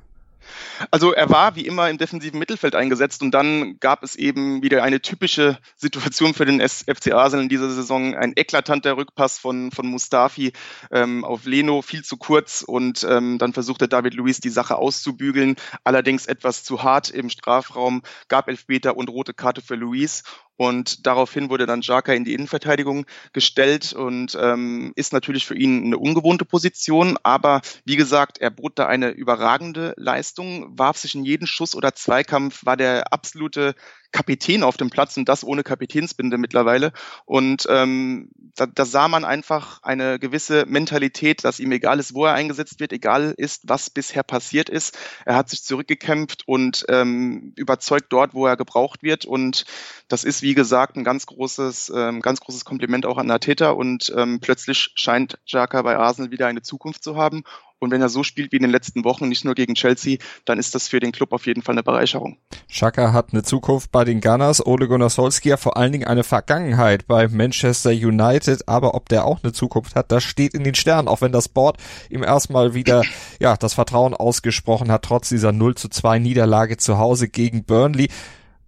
Also 0.91 1.13
er 1.13 1.29
war 1.29 1.57
wie 1.57 1.67
immer 1.67 1.91
im 1.91 1.99
defensiven 1.99 2.39
Mittelfeld 2.39 2.75
eingesetzt 2.75 3.21
und 3.21 3.33
dann 3.33 3.79
gab 3.81 4.03
es 4.03 4.17
eben 4.17 4.63
wieder 4.63 4.83
eine 4.83 5.03
typische 5.03 5.59
Situation 5.77 6.33
für 6.33 6.47
den 6.47 6.61
FC 6.61 7.13
Arsenal 7.13 7.43
in 7.43 7.49
dieser 7.51 7.69
Saison. 7.69 8.15
Ein 8.15 8.33
eklatanter 8.35 8.97
Rückpass 8.97 9.39
von, 9.39 9.71
von 9.71 9.87
Mustafi 9.89 10.53
ähm, 10.91 11.23
auf 11.25 11.45
Leno, 11.45 11.83
viel 11.83 12.03
zu 12.03 12.17
kurz 12.17 12.63
und 12.63 13.05
ähm, 13.09 13.37
dann 13.39 13.53
versuchte 13.53 13.89
David 13.89 14.15
Luiz 14.15 14.41
die 14.41 14.49
Sache 14.49 14.77
auszubügeln, 14.77 15.57
allerdings 15.85 16.25
etwas 16.25 16.65
zu 16.65 16.83
hart 16.83 17.11
im 17.11 17.29
Strafraum, 17.29 18.03
gab 18.29 18.49
Elfmeter 18.49 18.97
und 18.97 19.11
rote 19.11 19.35
Karte 19.35 19.61
für 19.61 19.75
Luiz 19.75 20.23
und 20.59 21.07
daraufhin 21.07 21.51
wurde 21.51 21.67
dann 21.67 21.83
Jaka 21.83 22.13
in 22.13 22.25
die 22.25 22.35
Innenverteidigung 22.35 23.07
gestellt 23.33 23.93
und 23.93 24.37
ähm, 24.41 24.93
ist 24.97 25.13
natürlich 25.13 25.47
für 25.47 25.57
ihn 25.57 25.85
eine 25.85 25.99
ungewohnte 25.99 26.45
Position. 26.45 27.17
Aber 27.23 27.61
wie 27.85 27.95
gesagt, 27.95 28.39
er 28.39 28.51
bot 28.51 28.77
da 28.77 28.87
eine 28.87 29.11
überragende 29.11 29.95
Leistung, 29.97 30.77
warf 30.77 30.99
sich 30.99 31.15
in 31.15 31.25
jeden 31.25 31.47
Schuss 31.47 31.77
oder 31.77 31.95
Zweikampf, 31.95 32.67
war 32.67 32.77
der 32.77 33.13
absolute 33.13 33.77
Kapitän 34.13 34.63
auf 34.63 34.77
dem 34.77 34.91
Platz 34.91 35.17
und 35.17 35.29
das 35.29 35.45
ohne 35.45 35.63
Kapitänsbinde 35.63 36.39
mittlerweile. 36.39 36.93
Und 37.25 37.67
ähm, 37.69 38.31
da, 38.57 38.67
da 38.67 38.85
sah 38.85 39.09
man 39.09 39.25
einfach 39.25 39.83
eine 39.83 40.19
gewisse 40.19 40.65
Mentalität, 40.67 41.45
dass 41.45 41.61
ihm 41.61 41.73
egal 41.73 41.99
ist, 41.99 42.15
wo 42.15 42.25
er 42.25 42.33
eingesetzt 42.33 42.81
wird, 42.81 42.93
egal 42.93 43.35
ist, 43.37 43.63
was 43.67 43.91
bisher 43.91 44.23
passiert 44.23 44.69
ist. 44.69 44.97
Er 45.25 45.37
hat 45.37 45.51
sich 45.51 45.63
zurückgekämpft 45.63 46.45
und 46.47 46.87
ähm, 46.89 47.53
überzeugt 47.57 48.07
dort, 48.11 48.35
wo 48.35 48.47
er 48.47 48.57
gebraucht 48.57 49.03
wird. 49.03 49.25
Und 49.25 49.67
das 50.09 50.25
ist, 50.25 50.43
wie 50.43 50.55
gesagt, 50.55 50.97
ein 50.97 51.05
ganz 51.05 51.27
großes, 51.27 51.93
ähm, 51.95 52.21
ganz 52.21 52.41
großes 52.41 52.65
Kompliment 52.65 53.05
auch 53.07 53.19
an 53.19 53.31
Arteta. 53.31 53.71
Und 53.71 54.13
ähm, 54.17 54.41
plötzlich 54.41 54.91
scheint 54.95 55.39
Jaka 55.47 55.83
bei 55.83 55.97
Arsenal 55.97 56.31
wieder 56.31 56.47
eine 56.47 56.63
Zukunft 56.63 57.05
zu 57.05 57.17
haben. 57.17 57.45
Und 57.81 57.91
wenn 57.93 58.01
er 58.01 58.09
so 58.09 58.25
spielt 58.25 58.53
wie 58.53 58.57
in 58.57 58.63
den 58.63 58.73
letzten 58.73 59.05
Wochen, 59.05 59.29
nicht 59.29 59.45
nur 59.45 59.55
gegen 59.55 59.75
Chelsea, 59.75 60.19
dann 60.45 60.59
ist 60.59 60.75
das 60.75 60.89
für 60.89 60.99
den 60.99 61.13
Club 61.13 61.33
auf 61.33 61.47
jeden 61.47 61.63
Fall 61.63 61.75
eine 61.75 61.83
Bereicherung. 61.83 62.37
Schaka 62.69 63.13
hat 63.13 63.33
eine 63.33 63.43
Zukunft 63.43 63.93
bei 63.93 64.05
den 64.05 64.21
Gunners, 64.21 64.65
Ole 64.65 64.89
Gunnar 64.89 65.11
Solskjaer 65.11 65.59
vor 65.59 65.77
allen 65.77 65.93
Dingen 65.93 66.07
eine 66.07 66.25
Vergangenheit 66.25 67.07
bei 67.07 67.29
Manchester 67.29 67.91
United, 67.91 68.67
aber 68.69 68.95
ob 68.95 69.09
der 69.09 69.25
auch 69.25 69.43
eine 69.43 69.53
Zukunft 69.53 69.95
hat, 69.95 70.11
das 70.11 70.25
steht 70.25 70.55
in 70.55 70.65
den 70.65 70.75
Sternen, 70.75 71.09
auch 71.09 71.21
wenn 71.21 71.33
das 71.33 71.49
Board 71.49 71.79
ihm 72.11 72.23
erstmal 72.23 72.75
wieder 72.75 73.05
ja 73.39 73.57
das 73.57 73.75
Vertrauen 73.75 74.15
ausgesprochen 74.15 74.91
hat, 74.91 75.05
trotz 75.05 75.29
dieser 75.29 75.53
0 75.53 75.77
zu 75.77 75.89
2 75.89 76.19
Niederlage 76.19 76.77
zu 76.79 76.99
Hause 76.99 77.29
gegen 77.29 77.65
Burnley 77.65 78.09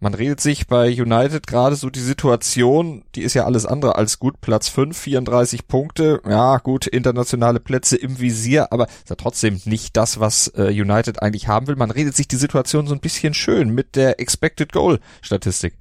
man 0.01 0.15
redet 0.15 0.41
sich 0.41 0.67
bei 0.67 0.89
United 0.89 1.47
gerade 1.47 1.77
so 1.77 1.91
die 1.91 2.01
Situation, 2.01 3.05
die 3.15 3.23
ist 3.23 3.35
ja 3.35 3.45
alles 3.45 3.67
andere 3.67 3.97
als 3.97 4.19
gut. 4.19 4.41
Platz 4.41 4.69
5, 4.69 4.99
34 4.99 5.69
Punkte. 5.69 6.21
Ja, 6.27 6.57
gut, 6.59 6.87
internationale 6.87 7.61
Plätze 7.61 7.97
im 7.97 8.19
Visier, 8.19 8.73
aber 8.73 8.87
ist 8.87 9.11
ja 9.11 9.17
trotzdem 9.17 9.61
nicht 9.67 9.97
das, 9.97 10.19
was 10.19 10.49
äh, 10.57 10.69
United 10.69 11.23
eigentlich 11.23 11.49
haben 11.49 11.67
will. 11.67 11.77
Man 11.77 11.91
redet 11.91 12.17
sich 12.17 12.29
die 12.29 12.37
Situation 12.37 12.87
so 12.87 12.95
ein 12.95 13.01
bisschen 13.01 13.35
schön 13.35 13.71
mit 13.71 13.95
der 13.95 14.19
Expected 14.21 14.73
Goal 14.73 15.01
Statistik. 15.23 15.75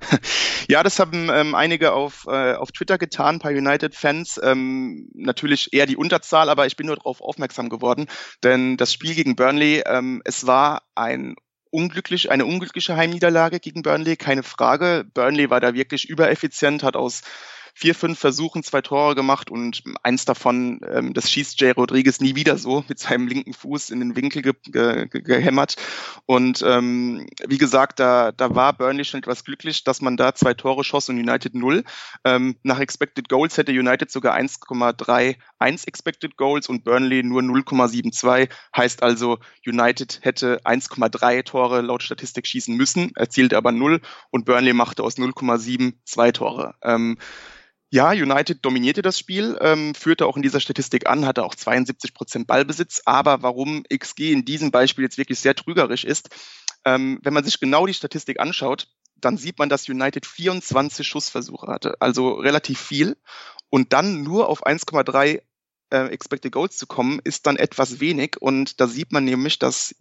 Ja, 0.68 0.82
das 0.82 0.98
haben 0.98 1.28
ähm, 1.28 1.54
einige 1.54 1.92
auf, 1.92 2.26
äh, 2.28 2.54
auf 2.54 2.70
Twitter 2.70 2.96
getan, 2.96 3.36
ein 3.36 3.38
paar 3.40 3.52
United-Fans. 3.52 4.40
Ähm, 4.42 5.08
natürlich 5.12 5.72
eher 5.72 5.86
die 5.86 5.96
Unterzahl, 5.96 6.48
aber 6.48 6.66
ich 6.66 6.76
bin 6.76 6.86
nur 6.86 6.96
darauf 6.96 7.20
aufmerksam 7.20 7.68
geworden, 7.68 8.06
denn 8.44 8.76
das 8.76 8.92
Spiel 8.92 9.14
gegen 9.14 9.36
Burnley, 9.36 9.82
ähm, 9.84 10.22
es 10.24 10.46
war 10.46 10.82
ein 10.94 11.34
unglücklich, 11.72 12.30
eine 12.30 12.46
unglückliche 12.46 12.96
Heimniederlage 12.96 13.58
gegen 13.58 13.82
Burnley, 13.82 14.16
keine 14.16 14.42
Frage. 14.42 15.04
Burnley 15.14 15.50
war 15.50 15.60
da 15.60 15.74
wirklich 15.74 16.08
übereffizient, 16.08 16.82
hat 16.82 16.96
aus 16.96 17.22
vier, 17.74 17.94
fünf 17.94 18.18
Versuchen 18.18 18.62
zwei 18.62 18.82
Tore 18.82 19.14
gemacht 19.14 19.50
und 19.50 19.82
eins 20.02 20.24
davon, 20.24 20.80
ähm, 20.88 21.14
das 21.14 21.30
schießt 21.30 21.60
Jay 21.60 21.70
Rodriguez 21.70 22.20
nie 22.20 22.34
wieder 22.34 22.58
so 22.58 22.84
mit 22.88 22.98
seinem 22.98 23.26
linken 23.26 23.54
Fuß 23.54 23.90
in 23.90 24.00
den 24.00 24.16
Winkel 24.16 24.42
ge 24.42 24.52
ge 24.64 25.08
gehämmert. 25.08 25.76
Und 26.26 26.62
ähm, 26.66 27.26
wie 27.46 27.58
gesagt, 27.58 27.98
da, 27.98 28.32
da 28.32 28.54
war 28.54 28.74
Burnley 28.74 29.04
schon 29.04 29.18
etwas 29.18 29.44
glücklich, 29.44 29.84
dass 29.84 30.02
man 30.02 30.16
da 30.16 30.34
zwei 30.34 30.54
Tore 30.54 30.84
schoss 30.84 31.08
und 31.08 31.18
United 31.18 31.54
null. 31.54 31.84
Ähm, 32.24 32.56
nach 32.62 32.78
Expected 32.78 33.28
Goals 33.28 33.56
hätte 33.56 33.72
United 33.72 34.10
sogar 34.10 34.36
1,31 34.36 35.86
Expected 35.86 36.36
Goals 36.36 36.68
und 36.68 36.84
Burnley 36.84 37.22
nur 37.22 37.40
0,72. 37.40 38.50
Heißt 38.76 39.02
also, 39.02 39.38
United 39.66 40.20
hätte 40.22 40.60
1,3 40.64 41.44
Tore 41.44 41.80
laut 41.80 42.02
Statistik 42.02 42.46
schießen 42.46 42.76
müssen, 42.76 43.12
erzielte 43.16 43.56
aber 43.56 43.72
null 43.72 44.00
und 44.30 44.44
Burnley 44.44 44.74
machte 44.74 45.02
aus 45.02 45.16
0,7 45.16 45.94
zwei 46.04 46.32
Tore. 46.32 46.74
Ähm, 46.82 47.16
ja, 47.92 48.08
United 48.12 48.64
dominierte 48.64 49.02
das 49.02 49.18
Spiel, 49.18 49.58
ähm, 49.60 49.94
führte 49.94 50.24
auch 50.24 50.36
in 50.36 50.42
dieser 50.42 50.60
Statistik 50.60 51.06
an, 51.06 51.26
hatte 51.26 51.44
auch 51.44 51.54
72 51.54 52.14
Prozent 52.14 52.46
Ballbesitz. 52.46 53.02
Aber 53.04 53.42
warum 53.42 53.84
XG 53.84 54.32
in 54.32 54.46
diesem 54.46 54.70
Beispiel 54.70 55.04
jetzt 55.04 55.18
wirklich 55.18 55.40
sehr 55.40 55.54
trügerisch 55.54 56.04
ist, 56.04 56.30
ähm, 56.86 57.20
wenn 57.22 57.34
man 57.34 57.44
sich 57.44 57.60
genau 57.60 57.84
die 57.84 57.92
Statistik 57.92 58.40
anschaut, 58.40 58.88
dann 59.16 59.36
sieht 59.36 59.58
man, 59.58 59.68
dass 59.68 59.90
United 59.90 60.24
24 60.24 61.06
Schussversuche 61.06 61.66
hatte, 61.66 62.00
also 62.00 62.32
relativ 62.32 62.80
viel. 62.80 63.18
Und 63.68 63.92
dann 63.92 64.22
nur 64.22 64.48
auf 64.48 64.66
1,3 64.66 65.42
äh, 65.90 66.06
Expected 66.06 66.50
Goals 66.50 66.78
zu 66.78 66.86
kommen, 66.86 67.20
ist 67.24 67.46
dann 67.46 67.56
etwas 67.56 68.00
wenig. 68.00 68.40
Und 68.40 68.80
da 68.80 68.88
sieht 68.88 69.12
man 69.12 69.26
nämlich, 69.26 69.58
dass 69.58 69.94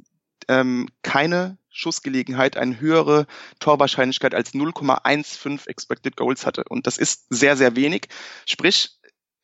ähm, 0.48 0.88
keine 1.01 1.57
Schussgelegenheit 1.69 2.57
eine 2.57 2.79
höhere 2.79 3.27
Torwahrscheinlichkeit 3.60 4.36
als 4.36 4.53
0,15 4.53 5.67
Expected 5.67 6.17
Goals 6.17 6.45
hatte. 6.45 6.63
Und 6.67 6.86
das 6.88 6.98
ist 6.98 7.25
sehr, 7.29 7.55
sehr 7.55 7.75
wenig. 7.75 8.07
Sprich, 8.45 8.98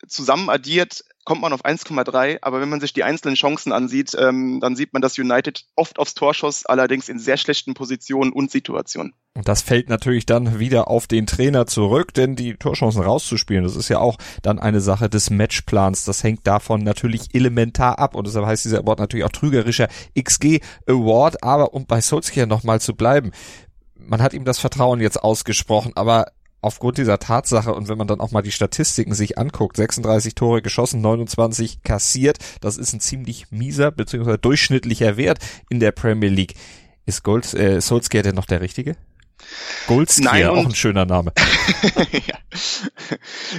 zusammen 0.07 0.49
addiert 0.49 1.03
kommt 1.27 1.41
man 1.41 1.51
auf 1.51 1.65
1,3, 1.65 2.37
aber 2.39 2.61
wenn 2.61 2.69
man 2.69 2.79
sich 2.79 2.93
die 2.93 3.03
einzelnen 3.03 3.35
Chancen 3.35 3.73
ansieht, 3.73 4.15
ähm, 4.17 4.61
dann 4.61 4.77
sieht 4.77 4.93
man, 4.93 5.01
dass 5.01 5.19
United 5.19 5.65
oft 5.75 5.99
aufs 5.99 6.13
Tor 6.13 6.33
schoss, 6.33 6.65
allerdings 6.65 7.09
in 7.09 7.19
sehr 7.19 7.35
schlechten 7.35 7.73
Positionen 7.73 8.31
und 8.31 8.49
Situationen. 8.49 9.13
Und 9.35 9.45
das 9.45 9.61
fällt 9.61 9.89
natürlich 9.89 10.25
dann 10.25 10.57
wieder 10.57 10.87
auf 10.87 11.05
den 11.05 11.27
Trainer 11.27 11.67
zurück, 11.67 12.13
denn 12.13 12.37
die 12.37 12.53
Torchancen 12.55 13.03
rauszuspielen, 13.03 13.65
das 13.65 13.75
ist 13.75 13.89
ja 13.89 13.99
auch 13.99 14.15
dann 14.41 14.57
eine 14.57 14.79
Sache 14.79 15.09
des 15.09 15.29
Matchplans. 15.29 16.05
Das 16.05 16.23
hängt 16.23 16.47
davon 16.47 16.85
natürlich 16.85 17.35
elementar 17.35 17.99
ab 17.99 18.15
und 18.15 18.25
deshalb 18.25 18.45
heißt 18.45 18.63
dieser 18.63 18.79
Award 18.79 18.99
natürlich 18.99 19.25
auch 19.25 19.31
trügerischer 19.33 19.89
XG 20.17 20.61
Award. 20.87 21.43
Aber 21.43 21.73
um 21.73 21.87
bei 21.87 21.99
Solskjaer 21.99 22.47
nochmal 22.47 22.79
zu 22.79 22.95
bleiben, 22.95 23.33
man 23.99 24.21
hat 24.21 24.33
ihm 24.33 24.45
das 24.45 24.59
Vertrauen 24.59 25.01
jetzt 25.01 25.21
ausgesprochen, 25.21 25.91
aber 25.95 26.27
aufgrund 26.61 26.97
dieser 26.97 27.19
Tatsache 27.19 27.73
und 27.73 27.87
wenn 27.87 27.97
man 27.97 28.07
dann 28.07 28.19
auch 28.19 28.31
mal 28.31 28.41
die 28.41 28.51
Statistiken 28.51 29.13
sich 29.13 29.37
anguckt, 29.37 29.77
36 29.77 30.35
Tore 30.35 30.61
geschossen, 30.61 31.01
29 31.01 31.83
kassiert, 31.83 32.37
das 32.61 32.77
ist 32.77 32.93
ein 32.93 32.99
ziemlich 32.99 33.51
mieser 33.51 33.91
bzw. 33.91 34.37
durchschnittlicher 34.37 35.17
Wert 35.17 35.39
in 35.69 35.79
der 35.79 35.91
Premier 35.91 36.29
League. 36.29 36.55
Ist 37.05 37.23
Gold, 37.23 37.53
äh, 37.53 37.79
Solskjaer 37.79 38.23
denn 38.23 38.35
noch 38.35 38.45
der 38.45 38.61
Richtige? 38.61 38.97
Goldskier, 39.87 40.51
auch 40.51 40.65
ein 40.65 40.75
schöner 40.75 41.05
Name. 41.05 41.31
ja. 42.11 42.37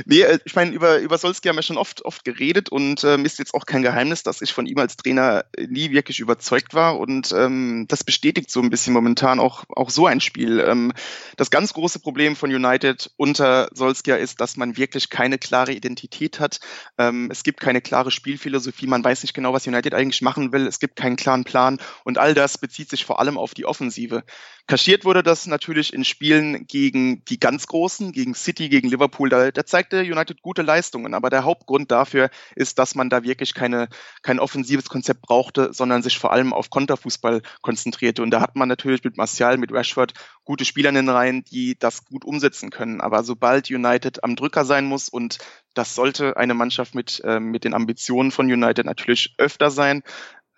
Nee, 0.04 0.22
äh, 0.22 0.38
ich 0.44 0.54
meine, 0.54 0.72
über, 0.72 0.98
über 0.98 1.18
Solskjaer 1.18 1.52
haben 1.52 1.58
wir 1.58 1.62
schon 1.62 1.78
oft, 1.78 2.04
oft 2.04 2.24
geredet 2.24 2.68
und 2.68 3.04
ähm, 3.04 3.24
ist 3.24 3.38
jetzt 3.38 3.54
auch 3.54 3.64
kein 3.66 3.82
Geheimnis, 3.82 4.22
dass 4.22 4.42
ich 4.42 4.52
von 4.52 4.66
ihm 4.66 4.78
als 4.78 4.96
Trainer 4.96 5.44
nie 5.68 5.90
wirklich 5.90 6.20
überzeugt 6.20 6.74
war 6.74 6.98
und 6.98 7.32
ähm, 7.32 7.86
das 7.88 8.04
bestätigt 8.04 8.50
so 8.50 8.60
ein 8.60 8.70
bisschen 8.70 8.92
momentan 8.92 9.40
auch, 9.40 9.64
auch 9.68 9.90
so 9.90 10.06
ein 10.06 10.20
Spiel. 10.20 10.60
Ähm, 10.60 10.92
das 11.36 11.50
ganz 11.50 11.72
große 11.72 12.00
Problem 12.00 12.36
von 12.36 12.52
United 12.52 13.10
unter 13.16 13.68
Solskjaer 13.72 14.18
ist, 14.18 14.40
dass 14.40 14.56
man 14.56 14.76
wirklich 14.76 15.10
keine 15.10 15.38
klare 15.38 15.72
Identität 15.72 16.40
hat. 16.40 16.60
Ähm, 16.98 17.28
es 17.30 17.42
gibt 17.42 17.60
keine 17.60 17.80
klare 17.80 18.10
Spielphilosophie, 18.10 18.86
man 18.86 19.04
weiß 19.04 19.22
nicht 19.22 19.34
genau, 19.34 19.52
was 19.52 19.66
United 19.66 19.94
eigentlich 19.94 20.22
machen 20.22 20.52
will, 20.52 20.66
es 20.66 20.80
gibt 20.80 20.96
keinen 20.96 21.16
klaren 21.16 21.44
Plan 21.44 21.78
und 22.04 22.18
all 22.18 22.34
das 22.34 22.58
bezieht 22.58 22.90
sich 22.90 23.04
vor 23.04 23.20
allem 23.20 23.38
auf 23.38 23.54
die 23.54 23.64
Offensive. 23.64 24.24
Kaschiert 24.66 25.06
wurde 25.06 25.22
das 25.22 25.46
natürlich 25.46 25.67
in 25.68 26.04
Spielen 26.04 26.66
gegen 26.66 27.24
die 27.26 27.38
ganz 27.38 27.66
Großen, 27.66 28.12
gegen 28.12 28.34
City, 28.34 28.68
gegen 28.68 28.88
Liverpool. 28.88 29.28
Da, 29.28 29.50
da 29.50 29.64
zeigte 29.64 30.00
United 30.00 30.42
gute 30.42 30.62
Leistungen. 30.62 31.14
Aber 31.14 31.30
der 31.30 31.44
Hauptgrund 31.44 31.90
dafür 31.90 32.30
ist, 32.54 32.78
dass 32.78 32.94
man 32.94 33.10
da 33.10 33.22
wirklich 33.22 33.54
keine, 33.54 33.88
kein 34.22 34.40
offensives 34.40 34.88
Konzept 34.88 35.22
brauchte, 35.22 35.72
sondern 35.72 36.02
sich 36.02 36.18
vor 36.18 36.32
allem 36.32 36.52
auf 36.52 36.70
Konterfußball 36.70 37.42
konzentrierte. 37.60 38.22
Und 38.22 38.30
da 38.30 38.40
hat 38.40 38.56
man 38.56 38.68
natürlich 38.68 39.04
mit 39.04 39.16
Martial, 39.16 39.58
mit 39.58 39.72
Rashford 39.72 40.14
gute 40.44 40.64
Spieler 40.64 40.88
in 40.88 40.94
den 40.94 41.08
Reihen, 41.08 41.44
die 41.44 41.78
das 41.78 42.04
gut 42.04 42.24
umsetzen 42.24 42.70
können. 42.70 43.00
Aber 43.00 43.22
sobald 43.22 43.70
United 43.70 44.24
am 44.24 44.34
Drücker 44.34 44.64
sein 44.64 44.86
muss 44.86 45.08
und 45.08 45.38
das 45.74 45.94
sollte 45.94 46.36
eine 46.36 46.54
Mannschaft 46.54 46.94
mit, 46.94 47.20
äh, 47.24 47.38
mit 47.38 47.64
den 47.64 47.74
Ambitionen 47.74 48.30
von 48.30 48.46
United 48.46 48.84
natürlich 48.84 49.34
öfter 49.38 49.70
sein, 49.70 50.02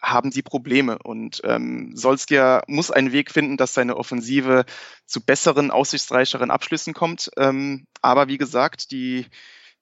haben 0.02 0.32
sie 0.32 0.42
Probleme. 0.42 0.98
Und 0.98 1.40
ähm, 1.44 1.92
Solskjaer 1.94 2.64
muss 2.66 2.90
einen 2.90 3.12
Weg 3.12 3.30
finden, 3.30 3.56
dass 3.56 3.74
seine 3.74 3.96
Offensive 3.96 4.64
zu 5.06 5.20
besseren, 5.20 5.70
aussichtsreicheren 5.70 6.50
Abschlüssen 6.50 6.94
kommt. 6.94 7.30
Ähm, 7.36 7.86
aber 8.02 8.28
wie 8.28 8.38
gesagt, 8.38 8.90
die, 8.90 9.26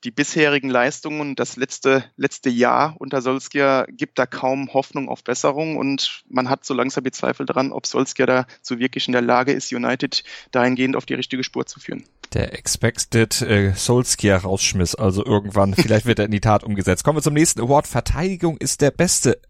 die 0.05 0.11
bisherigen 0.11 0.71
Leistungen, 0.71 1.35
das 1.35 1.57
letzte, 1.57 2.05
letzte 2.17 2.51
Jahr 2.51 2.95
unter 2.99 3.21
Solskjaer 3.21 3.87
gibt 3.89 4.19
da 4.19 4.27
kaum 4.27 4.73
Hoffnung 4.73 5.09
auf 5.09 5.25
Besserung 5.25 5.77
und 5.77 6.23
man 6.29 6.49
hat 6.49 6.65
so 6.65 6.75
langsam 6.75 7.05
die 7.05 7.11
Zweifel 7.11 7.47
dran, 7.47 7.73
ob 7.73 7.87
Solskjaer 7.87 8.27
da 8.27 8.47
so 8.63 8.79
wirklich 8.79 9.09
in 9.09 9.13
der 9.13 9.23
Lage 9.23 9.53
ist, 9.53 9.73
United 9.73 10.23
dahingehend 10.53 10.95
auf 10.95 11.07
die 11.07 11.15
richtige 11.15 11.43
Spur 11.43 11.67
zu 11.67 11.81
führen. 11.81 12.05
Der 12.33 12.57
Expected 12.57 13.41
äh, 13.43 13.73
Solskjaer 13.75 14.43
rausschmiss, 14.43 14.95
also 14.95 15.25
irgendwann, 15.25 15.75
vielleicht 15.75 16.07
wird 16.07 16.19
er 16.19 16.27
in 16.27 16.31
die 16.31 16.41
Tat 16.41 16.63
umgesetzt. 16.63 17.03
Kommen 17.03 17.19
wir 17.19 17.23
zum 17.23 17.35
nächsten 17.35 17.61
Award. 17.61 17.87
Verteidigung 17.87 18.57
ist 18.59 18.83
der 18.83 18.91
beste 18.91 19.41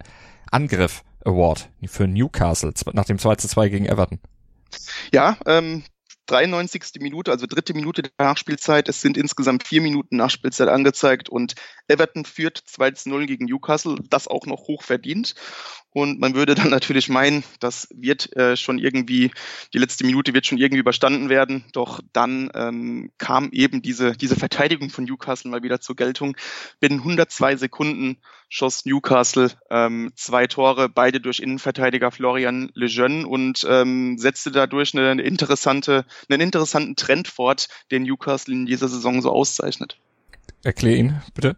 Angriff 0.50 1.02
Award 1.24 1.70
für 1.86 2.06
Newcastle 2.06 2.72
nach 2.92 3.04
dem 3.04 3.18
2 3.18 3.36
zu 3.36 3.48
2 3.48 3.68
gegen 3.68 3.86
Everton. 3.86 4.20
Ja, 5.12 5.36
ähm, 5.46 5.84
93. 6.28 7.00
Minute, 7.00 7.30
also 7.30 7.46
dritte 7.46 7.74
Minute 7.74 8.02
der 8.02 8.12
Nachspielzeit. 8.18 8.88
Es 8.88 9.00
sind 9.00 9.16
insgesamt 9.16 9.66
vier 9.66 9.80
Minuten 9.80 10.16
Nachspielzeit 10.16 10.68
angezeigt 10.68 11.28
und 11.28 11.54
Everton 11.88 12.24
führt 12.24 12.58
2 12.58 12.90
zu 12.92 13.08
0 13.08 13.26
gegen 13.26 13.46
Newcastle, 13.46 13.96
das 14.08 14.28
auch 14.28 14.46
noch 14.46 14.68
hoch 14.68 14.82
verdient. 14.82 15.34
Und 15.92 16.20
man 16.20 16.34
würde 16.34 16.54
dann 16.54 16.70
natürlich 16.70 17.08
meinen, 17.08 17.44
das 17.60 17.88
wird 17.94 18.34
äh, 18.36 18.56
schon 18.56 18.78
irgendwie, 18.78 19.30
die 19.72 19.78
letzte 19.78 20.04
Minute 20.04 20.34
wird 20.34 20.46
schon 20.46 20.58
irgendwie 20.58 20.80
überstanden 20.80 21.28
werden. 21.28 21.64
Doch 21.72 22.00
dann 22.12 22.50
ähm, 22.54 23.10
kam 23.18 23.50
eben 23.52 23.82
diese, 23.82 24.12
diese 24.12 24.36
Verteidigung 24.36 24.90
von 24.90 25.04
Newcastle 25.04 25.50
mal 25.50 25.62
wieder 25.62 25.80
zur 25.80 25.96
Geltung. 25.96 26.36
Binnen 26.80 26.98
102 26.98 27.56
Sekunden 27.56 28.18
schoss 28.48 28.86
Newcastle 28.86 29.50
ähm, 29.70 30.12
zwei 30.14 30.46
Tore, 30.46 30.88
beide 30.88 31.20
durch 31.20 31.38
Innenverteidiger 31.38 32.10
Florian 32.10 32.70
Lejeune 32.74 33.26
und 33.26 33.66
ähm, 33.68 34.16
setzte 34.18 34.50
dadurch 34.50 34.94
eine, 34.94 35.10
eine 35.10 35.22
interessante, 35.22 36.06
einen 36.28 36.40
interessanten 36.40 36.96
Trend 36.96 37.28
fort, 37.28 37.68
den 37.90 38.04
Newcastle 38.04 38.54
in 38.54 38.66
dieser 38.66 38.88
Saison 38.88 39.20
so 39.20 39.30
auszeichnet. 39.30 39.98
Erklär 40.64 40.96
ihn, 40.96 41.22
bitte. 41.34 41.56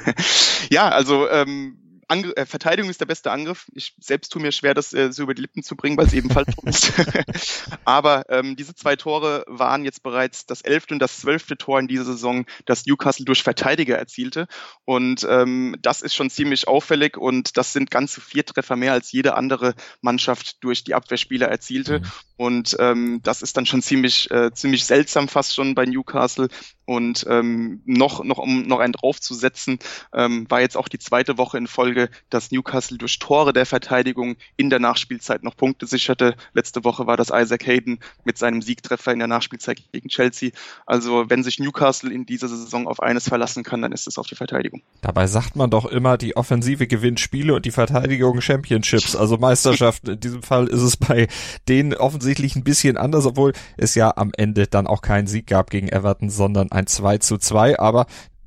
ja, 0.70 0.88
also 0.88 1.28
ähm, 1.28 1.78
Angr 2.08 2.36
äh, 2.36 2.46
Verteidigung 2.46 2.90
ist 2.90 3.00
der 3.00 3.06
beste 3.06 3.30
Angriff. 3.30 3.66
Ich 3.74 3.94
selbst 4.00 4.30
tue 4.30 4.42
mir 4.42 4.52
schwer, 4.52 4.74
das 4.74 4.92
äh, 4.92 5.12
so 5.12 5.22
über 5.22 5.34
die 5.34 5.42
Lippen 5.42 5.62
zu 5.62 5.76
bringen, 5.76 5.96
weil 5.96 6.06
es 6.06 6.14
ebenfalls 6.14 6.48
ist. 6.64 6.92
Aber 7.84 8.24
ähm, 8.30 8.56
diese 8.56 8.74
zwei 8.74 8.96
Tore 8.96 9.44
waren 9.46 9.84
jetzt 9.84 10.02
bereits 10.02 10.46
das 10.46 10.62
elfte 10.62 10.94
und 10.94 11.00
das 11.00 11.20
zwölfte 11.20 11.56
Tor 11.56 11.78
in 11.78 11.86
dieser 11.86 12.04
Saison, 12.04 12.46
das 12.64 12.86
Newcastle 12.86 13.24
durch 13.24 13.42
Verteidiger 13.42 13.98
erzielte. 13.98 14.48
Und 14.84 15.26
ähm, 15.28 15.76
das 15.82 16.00
ist 16.00 16.14
schon 16.14 16.30
ziemlich 16.30 16.66
auffällig 16.66 17.16
und 17.16 17.56
das 17.56 17.72
sind 17.72 17.90
ganze 17.90 18.20
vier 18.20 18.44
Treffer 18.44 18.76
mehr 18.76 18.92
als 18.92 19.12
jede 19.12 19.34
andere 19.34 19.74
Mannschaft 20.00 20.64
durch 20.64 20.84
die 20.84 20.94
Abwehrspieler 20.94 21.48
erzielte. 21.48 22.00
Mhm. 22.00 22.04
Und 22.36 22.76
ähm, 22.78 23.20
das 23.22 23.42
ist 23.42 23.56
dann 23.56 23.66
schon 23.66 23.82
ziemlich, 23.82 24.30
äh, 24.30 24.52
ziemlich 24.52 24.84
seltsam 24.84 25.28
fast 25.28 25.54
schon 25.54 25.74
bei 25.74 25.84
Newcastle. 25.84 26.48
Und 26.88 27.26
ähm, 27.28 27.82
noch, 27.84 28.24
noch 28.24 28.38
um 28.38 28.62
noch 28.62 28.78
einen 28.78 28.94
draufzusetzen, 28.94 29.78
ähm, 30.14 30.46
war 30.48 30.62
jetzt 30.62 30.74
auch 30.74 30.88
die 30.88 30.98
zweite 30.98 31.36
Woche 31.36 31.58
in 31.58 31.66
Folge, 31.66 32.08
dass 32.30 32.50
Newcastle 32.50 32.96
durch 32.96 33.18
Tore 33.18 33.52
der 33.52 33.66
Verteidigung 33.66 34.36
in 34.56 34.70
der 34.70 34.78
Nachspielzeit 34.78 35.42
noch 35.42 35.54
Punkte 35.54 35.84
sicherte. 35.84 36.34
Letzte 36.54 36.84
Woche 36.84 37.06
war 37.06 37.18
das 37.18 37.28
Isaac 37.28 37.66
Hayden 37.66 37.98
mit 38.24 38.38
seinem 38.38 38.62
Siegtreffer 38.62 39.12
in 39.12 39.18
der 39.18 39.28
Nachspielzeit 39.28 39.82
gegen 39.92 40.08
Chelsea. 40.08 40.52
Also 40.86 41.28
wenn 41.28 41.42
sich 41.42 41.58
Newcastle 41.58 42.10
in 42.10 42.24
dieser 42.24 42.48
Saison 42.48 42.88
auf 42.88 43.02
eines 43.02 43.28
verlassen 43.28 43.64
kann, 43.64 43.82
dann 43.82 43.92
ist 43.92 44.06
es 44.06 44.16
auf 44.16 44.26
die 44.26 44.34
Verteidigung. 44.34 44.80
Dabei 45.02 45.26
sagt 45.26 45.56
man 45.56 45.68
doch 45.68 45.84
immer, 45.84 46.16
die 46.16 46.36
Offensive 46.38 46.86
gewinnt 46.86 47.20
Spiele 47.20 47.54
und 47.54 47.66
die 47.66 47.70
Verteidigung 47.70 48.40
Championships, 48.40 49.14
also 49.14 49.36
Meisterschaften. 49.36 50.12
in 50.12 50.20
diesem 50.20 50.42
Fall 50.42 50.68
ist 50.68 50.80
es 50.80 50.96
bei 50.96 51.28
denen 51.68 51.92
offensichtlich 51.92 52.56
ein 52.56 52.64
bisschen 52.64 52.96
anders, 52.96 53.26
obwohl 53.26 53.52
es 53.76 53.94
ja 53.94 54.10
am 54.16 54.30
Ende 54.34 54.68
dann 54.68 54.86
auch 54.86 55.02
keinen 55.02 55.26
Sieg 55.26 55.46
gab 55.48 55.68
gegen 55.68 55.90
Everton, 55.90 56.30
sondern 56.30 56.72
ein 56.78 56.86
2 56.86 57.18
zu 57.18 57.38
2, 57.38 57.78
aber 57.78 58.06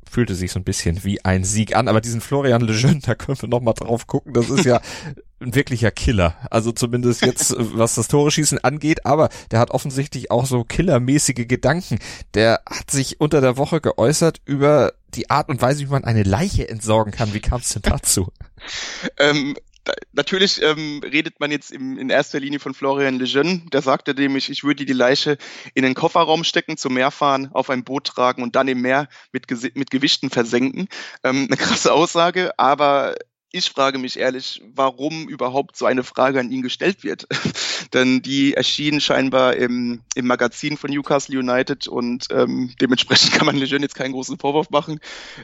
fühlte 0.10 0.36
sich 0.36 0.52
so 0.52 0.60
ein 0.60 0.64
bisschen 0.64 1.04
wie 1.04 1.24
ein 1.24 1.44
Sieg 1.44 1.76
an. 1.76 1.88
Aber 1.88 2.02
diesen 2.02 2.22
Florian 2.22 2.62
Lejeune, 2.62 3.00
da 3.00 3.16
können 3.16 3.42
wir 3.42 3.50
noch 3.50 3.62
mal 3.62 3.74
drauf 3.74 4.08
gucken. 4.08 4.34
Das 4.34 4.50
ist 4.50 4.66
ja 4.66 4.82
ein 5.40 5.56
wirklicher 5.56 5.92
Killer. 5.92 6.36
Also 6.52 6.72
zumindest 6.72 7.22
jetzt, 7.22 7.56
was 7.58 7.96
das 7.96 8.10
Tore-Schießen 8.10 8.60
angeht. 8.64 9.06
Aber 9.06 9.30
der 9.52 9.60
hat 9.60 9.72
offensichtlich 9.72 10.30
auch 10.30 10.46
so 10.46 10.64
killermäßige 10.64 11.48
Gedanken. 11.48 12.00
Der 12.34 12.62
hat 12.70 12.92
sich 12.92 13.22
unter 13.22 13.42
der 13.42 13.58
Woche 13.58 13.80
geäußert 13.80 14.42
über 14.46 14.94
die 15.14 15.30
Art 15.30 15.50
und 15.50 15.62
Weise, 15.62 15.82
wie 15.82 15.92
man 15.92 16.04
eine 16.04 16.24
Leiche 16.24 16.68
entsorgen 16.68 17.12
kann. 17.12 17.34
Wie 17.34 17.42
kam 17.42 17.62
es 17.62 17.70
denn 17.70 17.82
dazu? 17.82 18.32
ähm, 19.18 19.56
da, 19.84 19.94
natürlich 20.14 20.62
ähm, 20.62 21.02
redet 21.04 21.40
man 21.40 21.52
jetzt 21.52 21.72
im, 21.72 21.98
in 21.98 22.10
erster 22.10 22.40
Linie 22.40 22.60
von 22.60 22.74
Florian 22.74 23.20
Lejeune. 23.20 23.64
Der 23.72 23.82
sagte 23.82 24.14
nämlich, 24.14 24.50
ich 24.50 24.64
würde 24.64 24.86
die 24.86 24.94
Leiche 24.94 25.38
in 25.74 25.84
den 25.84 25.94
Kofferraum 25.94 26.44
stecken, 26.44 26.78
zum 26.78 26.94
Meer 26.94 27.12
fahren, 27.12 27.50
auf 27.54 27.70
ein 27.70 27.84
Boot 27.84 28.06
tragen 28.06 28.44
und 28.44 28.56
dann 28.56 28.68
im 28.68 28.82
Meer 28.82 29.08
mit, 29.32 29.50
mit 29.76 29.90
Gewichten 29.92 30.30
versenken. 30.30 30.88
Ähm, 31.24 31.48
eine 31.48 31.58
krasse 31.58 31.94
Aussage, 31.94 32.52
aber 32.58 33.16
ich 33.54 33.70
frage 33.70 33.98
mich 33.98 34.18
ehrlich, 34.18 34.62
warum 34.74 35.28
überhaupt 35.28 35.76
so 35.76 35.86
eine 35.86 36.04
Frage 36.04 36.40
an 36.40 36.52
ihn 36.52 36.62
gestellt 36.62 37.04
wird. 37.04 37.28
Denn 37.94 38.22
die 38.22 38.54
erschien 38.54 39.02
scheinbar 39.02 39.56
im, 39.56 40.02
im 40.16 40.28
Magazin 40.28 40.78
von 40.78 40.90
Newcastle 40.90 41.38
United 41.38 41.88
und 41.88 42.28
ähm, 42.32 42.74
dementsprechend 42.80 43.34
kann 43.34 43.46
man 43.46 43.58
Lejeune 43.58 43.84
jetzt 43.84 43.96
keinen 43.96 44.14
großen 44.14 44.38
Vorwurf 44.38 44.70
machen. 44.70 45.00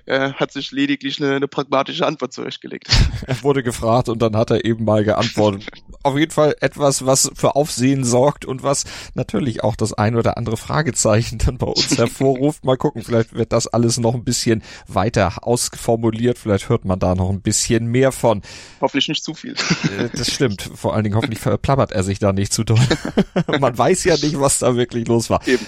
Er 0.06 0.36
hat 0.36 0.54
sich 0.54 0.72
lediglich 0.72 1.22
eine, 1.22 1.36
eine 1.36 1.48
pragmatische 1.50 2.06
Antwort 2.06 2.34
zurechtgelegt. 2.34 2.88
Er 3.26 3.44
wurde 3.44 3.62
gefragt 3.62 4.08
und 4.10 4.22
dann 4.22 4.38
hat 4.38 4.52
er 4.52 4.64
eben 4.64 4.86
mal 4.86 5.04
geantwortet. 5.04 5.66
Auf 6.04 6.18
jeden 6.18 6.32
Fall 6.32 6.56
etwas, 6.62 7.06
was 7.06 7.30
für 7.36 7.56
Aufsehen 7.56 8.06
sorgt 8.06 8.46
und 8.46 8.64
was 8.64 8.86
natürlich 9.16 9.64
auch 9.64 9.76
das 9.76 9.92
ein 9.92 10.16
oder 10.16 10.38
andere 10.38 10.56
Fragezeichen 10.56 11.40
dann 11.40 11.58
bei 11.58 11.68
uns 11.68 11.98
hervorruft. 11.98 12.64
Mal 12.64 12.78
gucken, 12.78 13.02
vielleicht 13.02 13.34
wird 13.34 13.52
das 13.52 13.68
alles 13.68 13.98
noch 13.98 14.14
ein 14.14 14.24
bisschen 14.24 14.64
weiter 14.88 15.46
ausformuliert. 15.46 16.38
Vielleicht 16.38 16.70
hört 16.70 16.86
man 16.86 17.00
da 17.00 17.16
noch 17.16 17.30
ein 17.30 17.42
bisschen 17.42 17.88
mehr 17.88 17.97
mehr 17.98 18.12
von. 18.12 18.42
Hoffentlich 18.80 19.08
nicht 19.08 19.24
zu 19.24 19.34
viel. 19.34 19.54
Äh, 19.54 20.10
das 20.16 20.32
stimmt. 20.32 20.70
Vor 20.76 20.94
allen 20.94 21.04
Dingen 21.04 21.16
hoffentlich 21.16 21.40
verplappert 21.40 21.92
er 21.92 22.04
sich 22.04 22.20
da 22.20 22.32
nicht 22.32 22.54
zu 22.54 22.64
doll. 22.64 22.80
Man 23.60 23.78
weiß 23.78 24.04
ja 24.04 24.16
nicht, 24.16 24.40
was 24.40 24.60
da 24.60 24.76
wirklich 24.76 25.08
los 25.08 25.30
war. 25.30 25.46
Eben. 25.48 25.66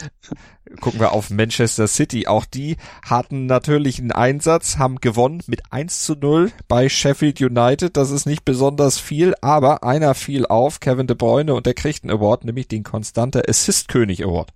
Gucken 0.80 1.00
wir 1.00 1.14
auf 1.14 1.32
Manchester 1.32 1.88
City. 1.88 2.28
Auch 2.28 2.46
die 2.46 2.78
hatten 3.04 3.48
natürlich 3.48 4.00
einen 4.00 4.12
Einsatz, 4.12 4.78
haben 4.78 5.02
gewonnen 5.02 5.42
mit 5.48 5.62
1 5.72 6.04
zu 6.04 6.14
0 6.14 6.52
bei 6.68 6.90
Sheffield 6.90 7.42
United. 7.42 7.98
Das 7.98 8.12
ist 8.12 8.28
nicht 8.28 8.46
besonders 8.46 9.00
viel, 9.00 9.34
aber 9.42 9.84
einer 9.84 10.14
fiel 10.14 10.46
auf, 10.46 10.80
Kevin 10.80 11.08
De 11.08 11.16
Bruyne, 11.16 11.56
und 11.56 11.66
der 11.66 11.74
kriegt 11.74 12.04
einen 12.04 12.12
Award, 12.12 12.46
nämlich 12.46 12.68
den 12.68 12.84
Konstante 12.84 13.44
Assist 13.48 13.88
König 13.88 14.24
Award. 14.24 14.52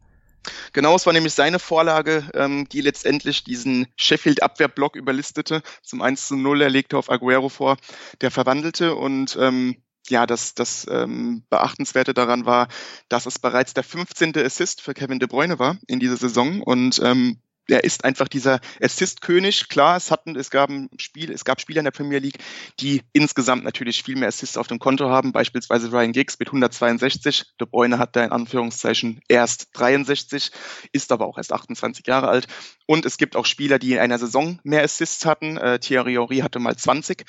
Genau, 0.73 0.95
es 0.95 1.05
war 1.05 1.13
nämlich 1.13 1.33
seine 1.33 1.59
Vorlage, 1.59 2.29
ähm, 2.33 2.67
die 2.69 2.81
letztendlich 2.81 3.43
diesen 3.43 3.87
Sheffield-Abwehrblock 3.95 4.95
überlistete. 4.95 5.61
Zum 5.81 6.01
1 6.01 6.27
zu 6.27 6.35
0, 6.35 6.61
er 6.61 6.69
legte 6.69 6.97
auf 6.97 7.09
Aguero 7.09 7.49
vor, 7.49 7.77
der 8.21 8.31
verwandelte 8.31 8.95
und 8.95 9.37
ähm, 9.39 9.77
ja, 10.09 10.25
das, 10.25 10.53
das 10.53 10.85
ähm, 10.89 11.43
Beachtenswerte 11.49 12.13
daran 12.13 12.45
war, 12.45 12.67
dass 13.07 13.25
es 13.25 13.39
bereits 13.39 13.73
der 13.73 13.83
15. 13.83 14.37
Assist 14.37 14.81
für 14.81 14.93
Kevin 14.93 15.19
De 15.19 15.27
Bruyne 15.27 15.59
war 15.59 15.77
in 15.87 15.99
dieser 15.99 16.17
Saison 16.17 16.61
und 16.61 16.99
ähm, 17.03 17.39
er 17.67 17.83
ist 17.83 18.03
einfach 18.03 18.27
dieser 18.27 18.59
Assist-König. 18.81 19.69
Klar, 19.69 19.97
es 19.97 20.11
hatten, 20.11 20.35
es 20.35 20.49
gab 20.49 20.69
ein 20.69 20.89
Spiel, 20.97 21.31
es 21.31 21.45
gab 21.45 21.61
Spieler 21.61 21.79
in 21.79 21.85
der 21.85 21.91
Premier 21.91 22.19
League, 22.19 22.39
die 22.79 23.01
insgesamt 23.13 23.63
natürlich 23.63 24.03
viel 24.03 24.17
mehr 24.17 24.27
Assists 24.27 24.57
auf 24.57 24.67
dem 24.67 24.79
Konto 24.79 25.09
haben, 25.09 25.31
beispielsweise 25.31 25.91
Ryan 25.91 26.11
Giggs 26.11 26.39
mit 26.39 26.49
162. 26.49 27.45
De 27.59 27.67
Bruyne 27.69 27.99
hat 27.99 28.15
da 28.15 28.23
in 28.23 28.31
Anführungszeichen 28.31 29.21
erst 29.27 29.69
63, 29.73 30.51
ist 30.91 31.11
aber 31.11 31.25
auch 31.25 31.37
erst 31.37 31.53
28 31.53 32.05
Jahre 32.07 32.27
alt. 32.27 32.47
Und 32.85 33.05
es 33.05 33.17
gibt 33.17 33.35
auch 33.35 33.45
Spieler, 33.45 33.79
die 33.79 33.93
in 33.93 33.99
einer 33.99 34.19
Saison 34.19 34.59
mehr 34.63 34.83
Assists 34.83 35.25
hatten. 35.25 35.57
Äh, 35.57 35.79
Thierry 35.79 36.13
Henry 36.13 36.39
hatte 36.39 36.59
mal 36.59 36.75
20 36.75 37.25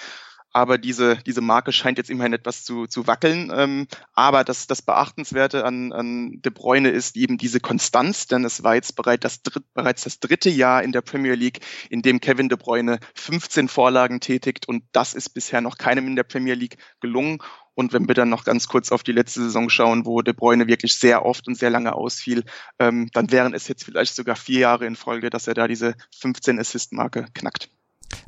aber 0.55 0.79
diese, 0.79 1.17
diese 1.27 1.41
Marke 1.41 1.73
scheint 1.73 1.99
jetzt 1.99 2.11
immerhin 2.11 2.33
etwas 2.33 2.65
zu, 2.65 2.87
zu 2.87 3.09
wackeln. 3.09 3.53
Ähm, 3.55 3.89
aber 4.15 4.45
das, 4.45 4.69
das 4.69 4.83
Beachtenswerte 4.83 5.65
an, 5.65 5.93
an 5.93 6.41
De 6.43 6.53
Bruyne 6.53 6.91
ist 6.91 7.17
eben 7.17 7.39
diese 7.39 7.59
Konstanz, 7.59 8.29
denn 8.29 8.45
es 8.45 8.63
war 8.63 8.77
jetzt 8.77 8.95
bereits 8.95 9.23
das, 9.23 9.43
dritt, 9.43 9.65
bereits 9.75 10.05
das 10.05 10.21
dritte 10.21 10.51
Jahr 10.51 10.85
in 10.85 10.93
der 10.93 11.03
Premier 11.03 11.35
League, 11.35 11.59
in 11.91 12.03
dem 12.03 12.21
Kevin 12.21 12.49
De 12.49 12.57
Bruyne 12.57 13.01
15 13.15 13.67
Vorlagen 13.67 14.21
tätigt 14.21 14.69
und 14.69 14.85
das 14.93 15.13
ist 15.15 15.31
bisher 15.31 15.61
noch 15.61 15.77
keinem 15.77 16.07
in 16.07 16.15
der 16.15 16.23
Premier 16.23 16.55
League 16.55 16.79
gelungen. 17.01 17.39
Und 17.75 17.93
wenn 17.93 18.07
wir 18.07 18.15
dann 18.15 18.29
noch 18.29 18.45
ganz 18.45 18.69
kurz 18.69 18.93
auf 18.93 19.03
die 19.03 19.11
letzte 19.11 19.41
Saison 19.41 19.69
schauen, 19.69 20.07
wo 20.07 20.23
De 20.23 20.33
Bruyne 20.33 20.69
wirklich 20.69 20.95
sehr 20.95 21.27
oft 21.27 21.49
und 21.49 21.59
sehr 21.59 21.71
lange 21.71 21.95
ausfiel, 21.95 22.45
ähm, 22.79 23.09
dann 23.13 23.33
wären 23.33 23.55
es 23.55 23.67
jetzt 23.67 23.83
vielleicht 23.83 24.15
sogar 24.15 24.37
vier 24.37 24.61
Jahre 24.61 24.87
in 24.87 24.95
Folge, 24.95 25.31
dass 25.31 25.49
er 25.49 25.55
da 25.55 25.67
diese 25.67 25.97
15 26.21 26.61
Assist-Marke 26.61 27.27
knackt. 27.35 27.71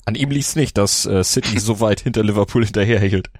An 0.05 0.15
ihm 0.15 0.31
liegt 0.31 0.47
es 0.47 0.57
nicht, 0.57 0.79
dass 0.79 1.07
äh, 1.07 1.25
City 1.25 1.59
so 1.59 1.81
weit 1.81 2.01
hinter 2.01 2.23
Liverpool 2.23 2.65
hinterherhielt. 2.65 3.31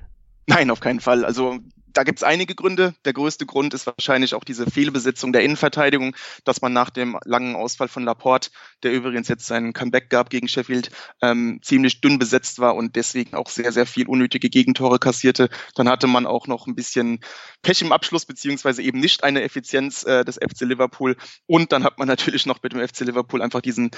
Nein, 0.47 0.71
auf 0.71 0.81
keinen 0.81 1.01
Fall. 1.01 1.25
Also 1.25 1.59
da 1.97 2.03
gibt 2.03 2.19
es 2.19 2.23
einige 2.23 2.55
Gründe. 2.55 2.95
Der 3.07 3.15
größte 3.15 3.47
Grund 3.47 3.73
ist 3.73 3.87
wahrscheinlich 3.87 4.35
auch 4.35 4.45
diese 4.45 4.71
Fehlbesetzung 4.71 5.33
der 5.33 5.43
Innenverteidigung, 5.43 6.15
dass 6.45 6.61
man 6.61 6.73
nach 6.73 6.91
dem 6.91 7.19
langen 7.25 7.57
Ausfall 7.57 7.89
von 7.89 8.05
Laporte, 8.05 8.51
der 8.83 8.93
übrigens 8.93 9.29
jetzt 9.29 9.47
seinen 9.47 9.73
Comeback 9.73 10.11
gab 10.11 10.29
gegen 10.29 10.47
Sheffield, 10.47 10.91
ähm, 11.23 11.59
ziemlich 11.63 12.03
dünn 12.03 12.19
besetzt 12.19 12.59
war 12.59 12.75
und 12.75 12.97
deswegen 12.97 13.35
auch 13.35 13.49
sehr, 13.49 13.73
sehr 13.73 13.87
viel 13.87 14.07
unnötige 14.07 14.51
Gegentore 14.51 14.99
kassierte. 14.99 15.49
Dann 15.75 15.89
hatte 15.89 16.07
man 16.07 16.27
auch 16.27 16.47
noch 16.47 16.67
ein 16.67 16.75
bisschen 16.75 17.21
Pech 17.63 17.81
im 17.81 17.93
Abschluss, 17.93 18.27
beziehungsweise 18.27 18.83
eben 18.83 19.01
nicht 19.01 19.25
eine 19.25 19.43
Effizienz 19.43 20.05
äh, 20.05 20.23
des 20.25 20.37
FC 20.37 20.63
Liverpool. 20.63 21.17
Und 21.47 21.73
dann 21.73 21.83
hat 21.83 21.99
man 21.99 22.09
natürlich 22.09 22.45
noch 22.45 22.63
mit 22.63 22.73
dem 22.73 22.87
FC 22.87 23.01
Liverpool 23.01 23.41
einfach 23.41 23.63
diesen 23.63 23.91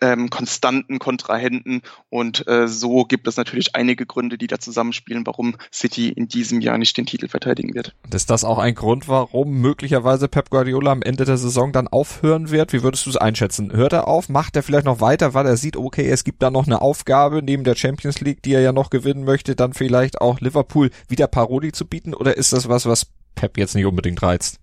ähm, 0.00 0.30
konstanten 0.30 1.00
Kontrahenten. 1.00 1.82
Und 2.10 2.46
äh, 2.46 2.68
so 2.68 3.04
gibt 3.04 3.26
es 3.26 3.36
natürlich 3.36 3.74
einige 3.74 4.06
Gründe, 4.06 4.38
die 4.38 4.46
da 4.46 4.60
zusammenspielen, 4.60 5.26
warum 5.26 5.56
City 5.72 6.10
in 6.10 6.28
diesem 6.28 6.60
Jahr 6.60 6.78
nicht 6.78 6.96
den 6.96 7.06
Titel 7.06 7.26
verteidigt 7.26 7.39
verteidigen 7.40 7.74
wird. 7.74 7.94
Ist 8.12 8.30
das 8.30 8.44
auch 8.44 8.58
ein 8.58 8.74
Grund, 8.74 9.08
warum 9.08 9.60
möglicherweise 9.60 10.28
Pep 10.28 10.50
Guardiola 10.50 10.92
am 10.92 11.02
Ende 11.02 11.24
der 11.24 11.36
Saison 11.36 11.72
dann 11.72 11.88
aufhören 11.88 12.50
wird? 12.50 12.72
Wie 12.72 12.82
würdest 12.82 13.06
du 13.06 13.10
es 13.10 13.16
einschätzen? 13.16 13.72
Hört 13.72 13.92
er 13.92 14.08
auf? 14.08 14.28
Macht 14.28 14.56
er 14.56 14.62
vielleicht 14.62 14.84
noch 14.84 15.00
weiter, 15.00 15.34
weil 15.34 15.46
er 15.46 15.56
sieht, 15.56 15.76
okay, 15.76 16.08
es 16.08 16.24
gibt 16.24 16.42
da 16.42 16.50
noch 16.50 16.66
eine 16.66 16.82
Aufgabe 16.82 17.42
neben 17.42 17.64
der 17.64 17.74
Champions 17.74 18.20
League, 18.20 18.42
die 18.42 18.54
er 18.54 18.60
ja 18.60 18.72
noch 18.72 18.90
gewinnen 18.90 19.24
möchte, 19.24 19.56
dann 19.56 19.72
vielleicht 19.72 20.20
auch 20.20 20.40
Liverpool 20.40 20.90
wieder 21.08 21.26
Paroli 21.26 21.72
zu 21.72 21.86
bieten? 21.86 22.14
Oder 22.14 22.36
ist 22.36 22.52
das 22.52 22.68
was, 22.68 22.86
was 22.86 23.06
Pep 23.34 23.56
jetzt 23.58 23.74
nicht 23.74 23.86
unbedingt 23.86 24.22
reizt? 24.22 24.59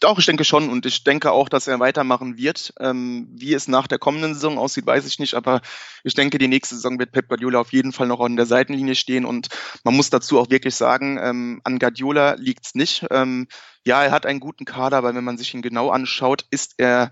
Doch, 0.00 0.18
ich 0.18 0.24
denke 0.24 0.44
schon 0.44 0.70
und 0.70 0.86
ich 0.86 1.04
denke 1.04 1.30
auch, 1.30 1.50
dass 1.50 1.66
er 1.66 1.78
weitermachen 1.78 2.38
wird. 2.38 2.72
Ähm, 2.80 3.28
wie 3.30 3.52
es 3.52 3.68
nach 3.68 3.86
der 3.86 3.98
kommenden 3.98 4.32
Saison 4.32 4.56
aussieht, 4.56 4.86
weiß 4.86 5.06
ich 5.06 5.18
nicht, 5.18 5.34
aber 5.34 5.60
ich 6.04 6.14
denke, 6.14 6.38
die 6.38 6.48
nächste 6.48 6.74
Saison 6.74 6.98
wird 6.98 7.12
Pep 7.12 7.28
Guardiola 7.28 7.60
auf 7.60 7.72
jeden 7.74 7.92
Fall 7.92 8.06
noch 8.06 8.20
an 8.20 8.36
der 8.36 8.46
Seitenlinie 8.46 8.94
stehen 8.94 9.26
und 9.26 9.48
man 9.84 9.94
muss 9.94 10.08
dazu 10.08 10.40
auch 10.40 10.48
wirklich 10.48 10.74
sagen, 10.74 11.18
ähm, 11.20 11.60
an 11.64 11.78
Guardiola 11.78 12.36
liegt's 12.38 12.74
nicht. 12.74 13.04
Ähm, 13.10 13.46
ja, 13.84 14.02
er 14.02 14.10
hat 14.10 14.24
einen 14.24 14.40
guten 14.40 14.64
Kader, 14.64 14.96
aber 14.96 15.14
wenn 15.14 15.24
man 15.24 15.36
sich 15.36 15.52
ihn 15.52 15.60
genau 15.60 15.90
anschaut, 15.90 16.46
ist 16.50 16.76
er 16.78 17.10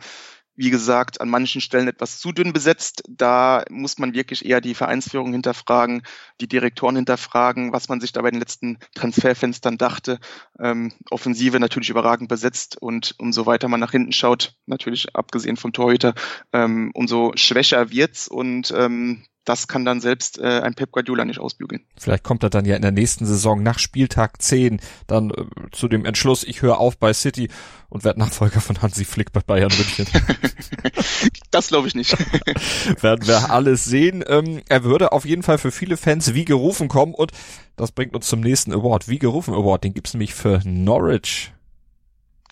wie 0.55 0.71
gesagt, 0.71 1.21
an 1.21 1.29
manchen 1.29 1.61
Stellen 1.61 1.89
etwas 1.89 2.19
zu 2.19 2.33
dünn 2.33 2.53
besetzt. 2.53 3.03
Da 3.09 3.65
muss 3.71 3.99
man 3.99 4.15
wirklich 4.15 4.45
eher 4.45 4.61
die 4.61 4.75
Vereinsführung 4.75 5.33
hinterfragen, 5.33 6.03
die 6.41 6.49
Direktoren 6.49 6.97
hinterfragen, 6.97 7.73
was 7.73 7.89
man 7.89 8.01
sich 8.01 8.13
da 8.13 8.23
bei 8.23 8.31
den 8.31 8.41
letzten 8.41 8.79
Transferfenstern 8.95 9.79
dachte. 9.79 10.19
Ähm, 10.59 10.93
Offensive 11.11 11.59
natürlich 11.59 11.91
überragend 11.91 12.29
besetzt 12.29 12.77
und 12.81 13.15
umso 13.19 13.47
weiter 13.47 13.69
man 13.69 13.81
nach 13.81 13.93
hinten 13.93 14.13
schaut, 14.13 14.57
natürlich 14.67 15.15
abgesehen 15.15 15.57
vom 15.57 15.73
Torhüter, 15.73 16.15
ähm, 16.53 16.91
umso 16.95 17.33
schwächer 17.35 17.91
wird's 17.91 18.29
und 18.29 18.73
ähm, 18.77 19.25
das 19.45 19.67
kann 19.67 19.85
dann 19.85 20.01
selbst 20.01 20.39
äh, 20.39 20.61
ein 20.61 20.75
Pep 20.75 20.93
Guardiola 20.93 21.25
nicht 21.25 21.41
ausbügeln. 21.41 21.85
Vielleicht 21.99 22.23
kommt 22.23 22.43
er 22.43 22.51
dann 22.51 22.65
ja 22.65 22.77
in 22.77 22.83
der 22.83 22.93
nächsten 22.93 23.27
Saison 23.27 23.63
nach 23.63 23.79
Spieltag 23.79 24.41
10 24.41 24.81
dann 25.07 25.31
äh, 25.31 25.45
zu 25.73 25.89
dem 25.89 26.05
Entschluss, 26.05 26.45
ich 26.45 26.63
höre 26.63 26.79
auf 26.79 26.97
bei 26.99 27.13
City 27.13 27.49
und 27.89 28.05
werde 28.05 28.21
Nachfolger 28.21 28.61
von 28.61 28.81
Hansi 28.81 29.05
Flick 29.05 29.33
bei 29.33 29.41
Bayern 29.41 29.73
München. 29.77 30.07
das 31.51 31.69
glaube 31.69 31.89
ich 31.89 31.95
nicht. 31.95 32.13
Werden 33.03 33.27
wir 33.27 33.51
alles 33.51 33.85
sehen. 33.85 34.25
Ähm, 34.27 34.63
er 34.69 34.85
würde 34.85 35.13
auf 35.13 35.25
jeden 35.25 35.43
Fall 35.43 35.59
für 35.59 35.73
viele 35.73 35.97
Fans 35.97 36.35
wie 36.35 36.45
gerufen 36.45 36.89
kommen 36.89 37.15
und 37.15 37.33
das 37.77 37.93
bringt 37.93 38.15
uns 38.15 38.29
zum 38.29 38.41
nächsten 38.41 38.73
Award. 38.73 39.09
Wie 39.09 39.19
gerufen 39.19 39.55
Award, 39.55 39.85
den 39.85 39.95
gibt's 39.95 40.15
nämlich 40.15 40.35
für 40.35 40.61
Norwich 40.65 41.53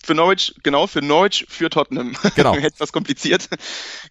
für 0.05 0.15
Norwich, 0.15 0.53
genau, 0.63 0.87
für 0.87 1.01
Norwich, 1.01 1.45
für 1.49 1.69
Tottenham. 1.69 2.15
Genau. 2.35 2.55
Etwas 2.55 2.93
kompliziert. 2.93 3.49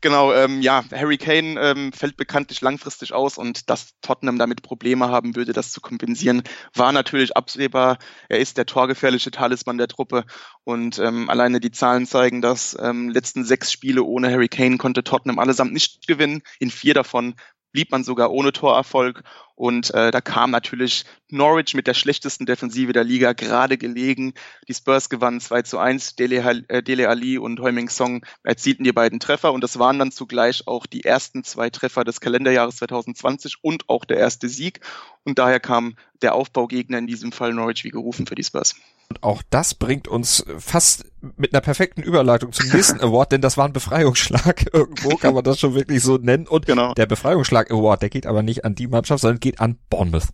Genau, 0.00 0.32
ähm, 0.32 0.60
ja, 0.60 0.84
Harry 0.92 1.16
Kane 1.16 1.58
ähm, 1.60 1.92
fällt 1.92 2.16
bekanntlich 2.16 2.60
langfristig 2.60 3.12
aus 3.12 3.38
und 3.38 3.70
dass 3.70 3.94
Tottenham 4.02 4.38
damit 4.38 4.62
Probleme 4.62 5.08
haben 5.08 5.36
würde, 5.36 5.52
das 5.52 5.72
zu 5.72 5.80
kompensieren, 5.80 6.42
war 6.74 6.92
natürlich 6.92 7.36
absehbar. 7.36 7.98
Er 8.28 8.38
ist 8.38 8.58
der 8.58 8.66
torgefährliche 8.66 9.30
Talisman 9.30 9.78
der 9.78 9.88
Truppe 9.88 10.24
und 10.64 10.98
ähm, 10.98 11.30
alleine 11.30 11.60
die 11.60 11.70
Zahlen 11.70 12.06
zeigen, 12.06 12.42
dass 12.42 12.76
ähm, 12.80 13.08
letzten 13.08 13.44
sechs 13.44 13.72
Spiele 13.72 14.04
ohne 14.04 14.30
Harry 14.30 14.48
Kane 14.48 14.76
konnte 14.76 15.02
Tottenham 15.02 15.38
allesamt 15.38 15.72
nicht 15.72 16.06
gewinnen. 16.06 16.42
In 16.58 16.70
vier 16.70 16.94
davon 16.94 17.34
blieb 17.72 17.90
man 17.90 18.04
sogar 18.04 18.30
ohne 18.30 18.52
Torerfolg. 18.52 19.22
Und 19.54 19.92
äh, 19.92 20.10
da 20.10 20.20
kam 20.20 20.50
natürlich 20.50 21.04
Norwich 21.28 21.74
mit 21.74 21.86
der 21.86 21.94
schlechtesten 21.94 22.46
Defensive 22.46 22.92
der 22.92 23.04
Liga 23.04 23.34
gerade 23.34 23.76
gelegen. 23.76 24.32
Die 24.68 24.74
Spurs 24.74 25.10
gewannen 25.10 25.40
2 25.40 25.62
zu 25.62 25.78
1. 25.78 26.16
Dele, 26.16 26.64
äh, 26.68 26.82
Dele 26.82 27.08
Ali 27.08 27.36
und 27.36 27.60
Heuming 27.60 27.90
Song 27.90 28.24
erzielten 28.42 28.84
die 28.84 28.92
beiden 28.92 29.20
Treffer. 29.20 29.52
Und 29.52 29.62
das 29.62 29.78
waren 29.78 29.98
dann 29.98 30.12
zugleich 30.12 30.66
auch 30.66 30.86
die 30.86 31.04
ersten 31.04 31.44
zwei 31.44 31.68
Treffer 31.68 32.04
des 32.04 32.20
Kalenderjahres 32.20 32.76
2020 32.76 33.56
und 33.62 33.88
auch 33.88 34.04
der 34.04 34.16
erste 34.16 34.48
Sieg. 34.48 34.80
Und 35.24 35.38
daher 35.38 35.60
kam 35.60 35.96
der 36.22 36.34
Aufbaugegner 36.34 36.98
in 36.98 37.06
diesem 37.06 37.32
Fall 37.32 37.52
Norwich 37.52 37.84
wie 37.84 37.90
gerufen 37.90 38.26
für 38.26 38.34
die 38.34 38.44
Spurs. 38.44 38.74
Und 39.10 39.24
auch 39.24 39.42
das 39.50 39.74
bringt 39.74 40.06
uns 40.06 40.44
fast 40.58 41.04
mit 41.36 41.52
einer 41.52 41.60
perfekten 41.60 42.02
Überleitung 42.02 42.52
zum 42.52 42.68
nächsten 42.68 43.00
Award, 43.02 43.32
denn 43.32 43.40
das 43.40 43.56
war 43.56 43.66
ein 43.66 43.72
Befreiungsschlag. 43.72 44.66
Irgendwo 44.72 45.16
kann 45.16 45.34
man 45.34 45.42
das 45.42 45.58
schon 45.58 45.74
wirklich 45.74 46.02
so 46.02 46.16
nennen. 46.16 46.46
Und 46.46 46.66
genau. 46.66 46.94
der 46.94 47.06
Befreiungsschlag 47.06 47.70
Award, 47.72 48.02
der 48.02 48.10
geht 48.10 48.26
aber 48.26 48.42
nicht 48.42 48.64
an 48.64 48.76
die 48.76 48.86
Mannschaft, 48.86 49.22
sondern 49.22 49.40
geht 49.40 49.60
an 49.60 49.78
Bournemouth. 49.90 50.28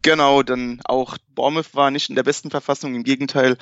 Genau, 0.00 0.42
denn 0.42 0.80
auch 0.84 1.16
Bournemouth 1.34 1.74
war 1.74 1.90
nicht 1.90 2.08
in 2.10 2.14
der 2.14 2.24
besten 2.24 2.50
Verfassung. 2.50 2.94
Im 2.94 3.04
Gegenteil, 3.04 3.56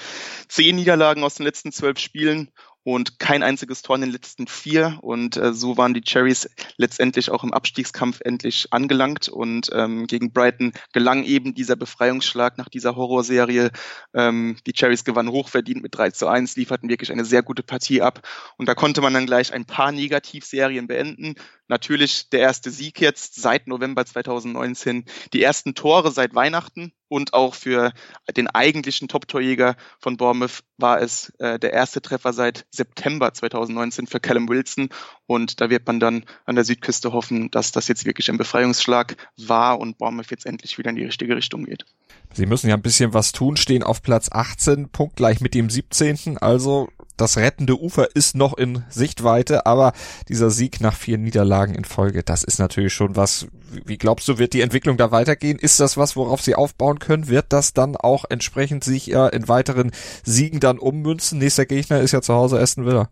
zehn 0.48 0.76
Niederlagen 0.76 1.22
aus 1.22 1.36
den 1.36 1.46
letzten 1.46 1.72
zwölf 1.72 1.98
Spielen 1.98 2.50
und 2.84 3.18
kein 3.18 3.42
einziges 3.42 3.82
Tor 3.82 3.96
in 3.96 4.02
den 4.02 4.10
letzten 4.10 4.46
vier. 4.46 4.98
Und 5.02 5.36
äh, 5.36 5.52
so 5.52 5.76
waren 5.76 5.94
die 5.94 6.00
Cherries 6.00 6.48
letztendlich 6.76 7.30
auch 7.30 7.44
im 7.44 7.52
Abstiegskampf 7.52 8.20
endlich 8.24 8.68
angelangt. 8.70 9.28
Und 9.28 9.70
ähm, 9.72 10.06
gegen 10.06 10.32
Brighton 10.32 10.72
gelang 10.92 11.24
eben 11.24 11.54
dieser 11.54 11.76
Befreiungsschlag 11.76 12.58
nach 12.58 12.68
dieser 12.68 12.96
Horrorserie. 12.96 13.70
Ähm, 14.14 14.56
die 14.66 14.72
Cherries 14.72 15.04
gewannen 15.04 15.30
hochverdient 15.30 15.82
mit 15.82 15.96
3 15.96 16.10
zu 16.10 16.26
1, 16.26 16.56
lieferten 16.56 16.88
wirklich 16.88 17.12
eine 17.12 17.24
sehr 17.24 17.42
gute 17.42 17.62
Partie 17.62 18.02
ab. 18.02 18.26
Und 18.56 18.68
da 18.68 18.74
konnte 18.74 19.00
man 19.00 19.14
dann 19.14 19.26
gleich 19.26 19.52
ein 19.52 19.64
paar 19.64 19.92
Negativserien 19.92 20.88
beenden. 20.88 21.34
Natürlich 21.68 22.28
der 22.30 22.40
erste 22.40 22.70
Sieg 22.70 23.00
jetzt 23.00 23.40
seit 23.40 23.66
November 23.68 24.04
2019, 24.04 25.04
die 25.32 25.42
ersten 25.42 25.74
Tore 25.74 26.10
seit 26.10 26.34
Weihnachten 26.34 26.92
und 27.12 27.34
auch 27.34 27.54
für 27.54 27.92
den 28.38 28.48
eigentlichen 28.48 29.06
Top-Torjäger 29.06 29.76
von 29.98 30.16
Bournemouth 30.16 30.64
war 30.78 31.02
es 31.02 31.28
äh, 31.38 31.58
der 31.58 31.74
erste 31.74 32.00
Treffer 32.00 32.32
seit 32.32 32.64
September 32.70 33.34
2019 33.34 34.06
für 34.06 34.18
Callum 34.18 34.48
Wilson. 34.48 34.88
Und 35.26 35.60
da 35.60 35.68
wird 35.68 35.86
man 35.86 36.00
dann 36.00 36.24
an 36.46 36.54
der 36.54 36.64
Südküste 36.64 37.12
hoffen, 37.12 37.50
dass 37.50 37.70
das 37.70 37.86
jetzt 37.88 38.06
wirklich 38.06 38.30
ein 38.30 38.38
Befreiungsschlag 38.38 39.16
war 39.36 39.78
und 39.78 39.98
Bournemouth 39.98 40.30
jetzt 40.30 40.46
endlich 40.46 40.78
wieder 40.78 40.88
in 40.88 40.96
die 40.96 41.04
richtige 41.04 41.36
Richtung 41.36 41.66
geht. 41.66 41.84
Sie 42.32 42.46
müssen 42.46 42.68
ja 42.68 42.76
ein 42.76 42.82
bisschen 42.82 43.12
was 43.12 43.32
tun, 43.32 43.58
stehen 43.58 43.82
auf 43.82 44.00
Platz 44.02 44.30
18, 44.32 44.88
punktgleich 44.88 45.42
mit 45.42 45.52
dem 45.52 45.68
17. 45.68 46.38
Also 46.38 46.88
das 47.22 47.36
rettende 47.36 47.80
Ufer 47.80 48.14
ist 48.14 48.34
noch 48.34 48.56
in 48.56 48.84
Sichtweite, 48.90 49.64
aber 49.64 49.92
dieser 50.28 50.50
Sieg 50.50 50.80
nach 50.80 50.94
vier 50.94 51.18
Niederlagen 51.18 51.74
in 51.74 51.84
Folge, 51.84 52.22
das 52.22 52.42
ist 52.42 52.58
natürlich 52.58 52.92
schon 52.92 53.16
was. 53.16 53.46
Wie 53.84 53.96
glaubst 53.96 54.28
du, 54.28 54.38
wird 54.38 54.52
die 54.52 54.60
Entwicklung 54.60 54.96
da 54.96 55.10
weitergehen? 55.10 55.58
Ist 55.58 55.80
das 55.80 55.96
was, 55.96 56.16
worauf 56.16 56.42
sie 56.42 56.54
aufbauen 56.54 56.98
können? 56.98 57.28
Wird 57.28 57.46
das 57.50 57.72
dann 57.72 57.96
auch 57.96 58.24
entsprechend 58.28 58.84
sich 58.84 59.06
ja 59.06 59.28
in 59.28 59.48
weiteren 59.48 59.92
Siegen 60.24 60.60
dann 60.60 60.78
ummünzen? 60.78 61.38
Nächster 61.38 61.64
Gegner 61.64 62.00
ist 62.00 62.12
ja 62.12 62.20
zu 62.20 62.34
Hause 62.34 62.58
Aston 62.58 62.84
Villa. 62.84 63.08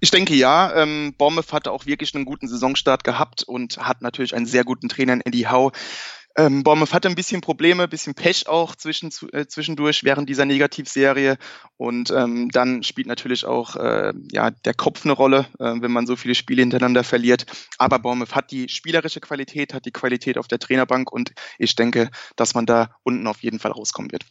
Ich 0.00 0.10
denke 0.10 0.34
ja. 0.34 0.74
Ähm, 0.74 1.14
Bournemouth 1.18 1.52
hatte 1.52 1.72
auch 1.72 1.86
wirklich 1.86 2.14
einen 2.14 2.24
guten 2.24 2.46
Saisonstart 2.46 3.04
gehabt 3.04 3.42
und 3.42 3.78
hat 3.78 4.02
natürlich 4.02 4.34
einen 4.34 4.46
sehr 4.46 4.64
guten 4.64 4.88
Trainer 4.88 5.14
in 5.14 5.20
Eddie 5.22 5.48
Howe. 5.48 5.72
Ähm, 6.38 6.62
Bournemouth 6.62 6.94
hatte 6.94 7.08
ein 7.08 7.16
bisschen 7.16 7.40
Probleme, 7.40 7.82
ein 7.82 7.90
bisschen 7.90 8.14
Pech 8.14 8.46
auch 8.46 8.76
äh, 8.84 9.46
zwischendurch 9.48 10.04
während 10.04 10.28
dieser 10.28 10.44
Negativserie. 10.44 11.36
Und 11.76 12.12
ähm, 12.12 12.48
dann 12.50 12.84
spielt 12.84 13.08
natürlich 13.08 13.44
auch 13.44 13.74
äh, 13.74 14.12
ja, 14.30 14.52
der 14.52 14.74
Kopf 14.74 15.04
eine 15.04 15.14
Rolle, 15.14 15.46
äh, 15.58 15.74
wenn 15.80 15.90
man 15.90 16.06
so 16.06 16.14
viele 16.14 16.36
Spiele 16.36 16.62
hintereinander 16.62 17.02
verliert. 17.02 17.46
Aber 17.76 17.98
Bournemouth 17.98 18.36
hat 18.36 18.52
die 18.52 18.68
spielerische 18.68 19.20
Qualität, 19.20 19.74
hat 19.74 19.84
die 19.84 19.90
Qualität 19.90 20.38
auf 20.38 20.46
der 20.46 20.60
Trainerbank 20.60 21.10
und 21.10 21.32
ich 21.58 21.74
denke, 21.74 22.08
dass 22.36 22.54
man 22.54 22.66
da 22.66 22.94
unten 23.02 23.26
auf 23.26 23.42
jeden 23.42 23.58
Fall 23.58 23.72
rauskommen 23.72 24.12
wird. 24.12 24.24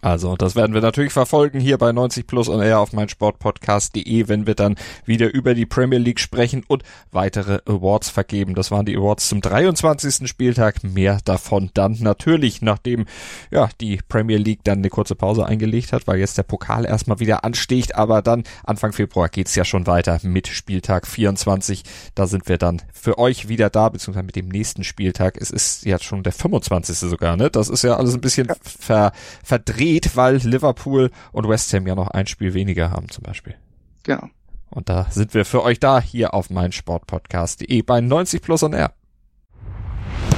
Also, 0.00 0.36
das 0.36 0.54
werden 0.54 0.74
wir 0.74 0.80
natürlich 0.80 1.12
verfolgen 1.12 1.58
hier 1.58 1.76
bei 1.76 1.90
90 1.90 2.28
Plus 2.28 2.48
und 2.48 2.62
eher 2.62 2.78
auf 2.78 2.92
meinsportpodcast.de, 2.92 4.28
wenn 4.28 4.46
wir 4.46 4.54
dann 4.54 4.76
wieder 5.04 5.34
über 5.34 5.54
die 5.54 5.66
Premier 5.66 5.98
League 5.98 6.20
sprechen 6.20 6.64
und 6.68 6.84
weitere 7.10 7.58
Awards 7.66 8.08
vergeben. 8.08 8.54
Das 8.54 8.70
waren 8.70 8.86
die 8.86 8.96
Awards 8.96 9.28
zum 9.28 9.40
23. 9.40 10.28
Spieltag. 10.28 10.84
Mehr 10.84 11.18
davon 11.24 11.70
dann 11.74 11.96
natürlich, 11.98 12.62
nachdem 12.62 13.06
ja 13.50 13.68
die 13.80 13.98
Premier 14.08 14.36
League 14.36 14.60
dann 14.62 14.78
eine 14.78 14.88
kurze 14.88 15.16
Pause 15.16 15.44
eingelegt 15.46 15.92
hat, 15.92 16.06
weil 16.06 16.18
jetzt 16.18 16.38
der 16.38 16.44
Pokal 16.44 16.84
erstmal 16.84 17.18
wieder 17.18 17.44
ansteht. 17.44 17.96
Aber 17.96 18.22
dann 18.22 18.44
Anfang 18.64 18.92
Februar 18.92 19.28
geht's 19.28 19.56
ja 19.56 19.64
schon 19.64 19.88
weiter 19.88 20.20
mit 20.22 20.46
Spieltag 20.46 21.08
24. 21.08 21.82
Da 22.14 22.28
sind 22.28 22.48
wir 22.48 22.58
dann 22.58 22.82
für 22.92 23.18
euch 23.18 23.48
wieder 23.48 23.68
da, 23.68 23.88
beziehungsweise 23.88 24.26
mit 24.26 24.36
dem 24.36 24.48
nächsten 24.48 24.84
Spieltag. 24.84 25.36
Es 25.40 25.50
ist 25.50 25.84
jetzt 25.84 26.04
schon 26.04 26.22
der 26.22 26.32
25. 26.32 26.98
sogar, 26.98 27.36
ne? 27.36 27.50
Das 27.50 27.68
ist 27.68 27.82
ja 27.82 27.96
alles 27.96 28.14
ein 28.14 28.20
bisschen 28.20 28.48
ver 28.62 29.10
verdreht 29.42 29.87
geht, 29.88 30.16
weil 30.16 30.36
Liverpool 30.36 31.10
und 31.32 31.48
West 31.48 31.72
Ham 31.72 31.86
ja 31.86 31.94
noch 31.94 32.08
ein 32.08 32.26
Spiel 32.26 32.54
weniger 32.54 32.90
haben 32.90 33.08
zum 33.08 33.24
Beispiel. 33.24 33.54
Genau. 34.02 34.28
Und 34.70 34.88
da 34.88 35.06
sind 35.10 35.32
wir 35.32 35.44
für 35.44 35.62
euch 35.62 35.80
da, 35.80 36.00
hier 36.00 36.34
auf 36.34 36.50
meinsportpodcast.de 36.50 37.82
bei 37.82 38.00
90 38.00 38.42
Plus 38.42 38.62
on 38.62 38.74
Air. 38.74 38.92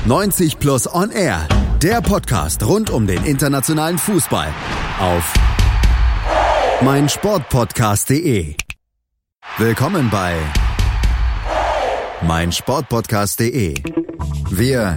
90 0.07 0.59
Plus 0.61 0.93
on 0.93 1.11
Air, 1.11 1.49
der 1.83 2.01
Podcast 2.01 2.65
rund 2.65 2.91
um 2.91 3.07
den 3.07 3.25
internationalen 3.25 3.99
Fußball 3.99 4.49
auf 5.01 5.35
meinsportpodcast.de. 6.83 8.55
Willkommen 9.59 10.11
bei 10.11 10.37
meinsportpodcast.de. 12.23 13.75
Wir 14.51 14.97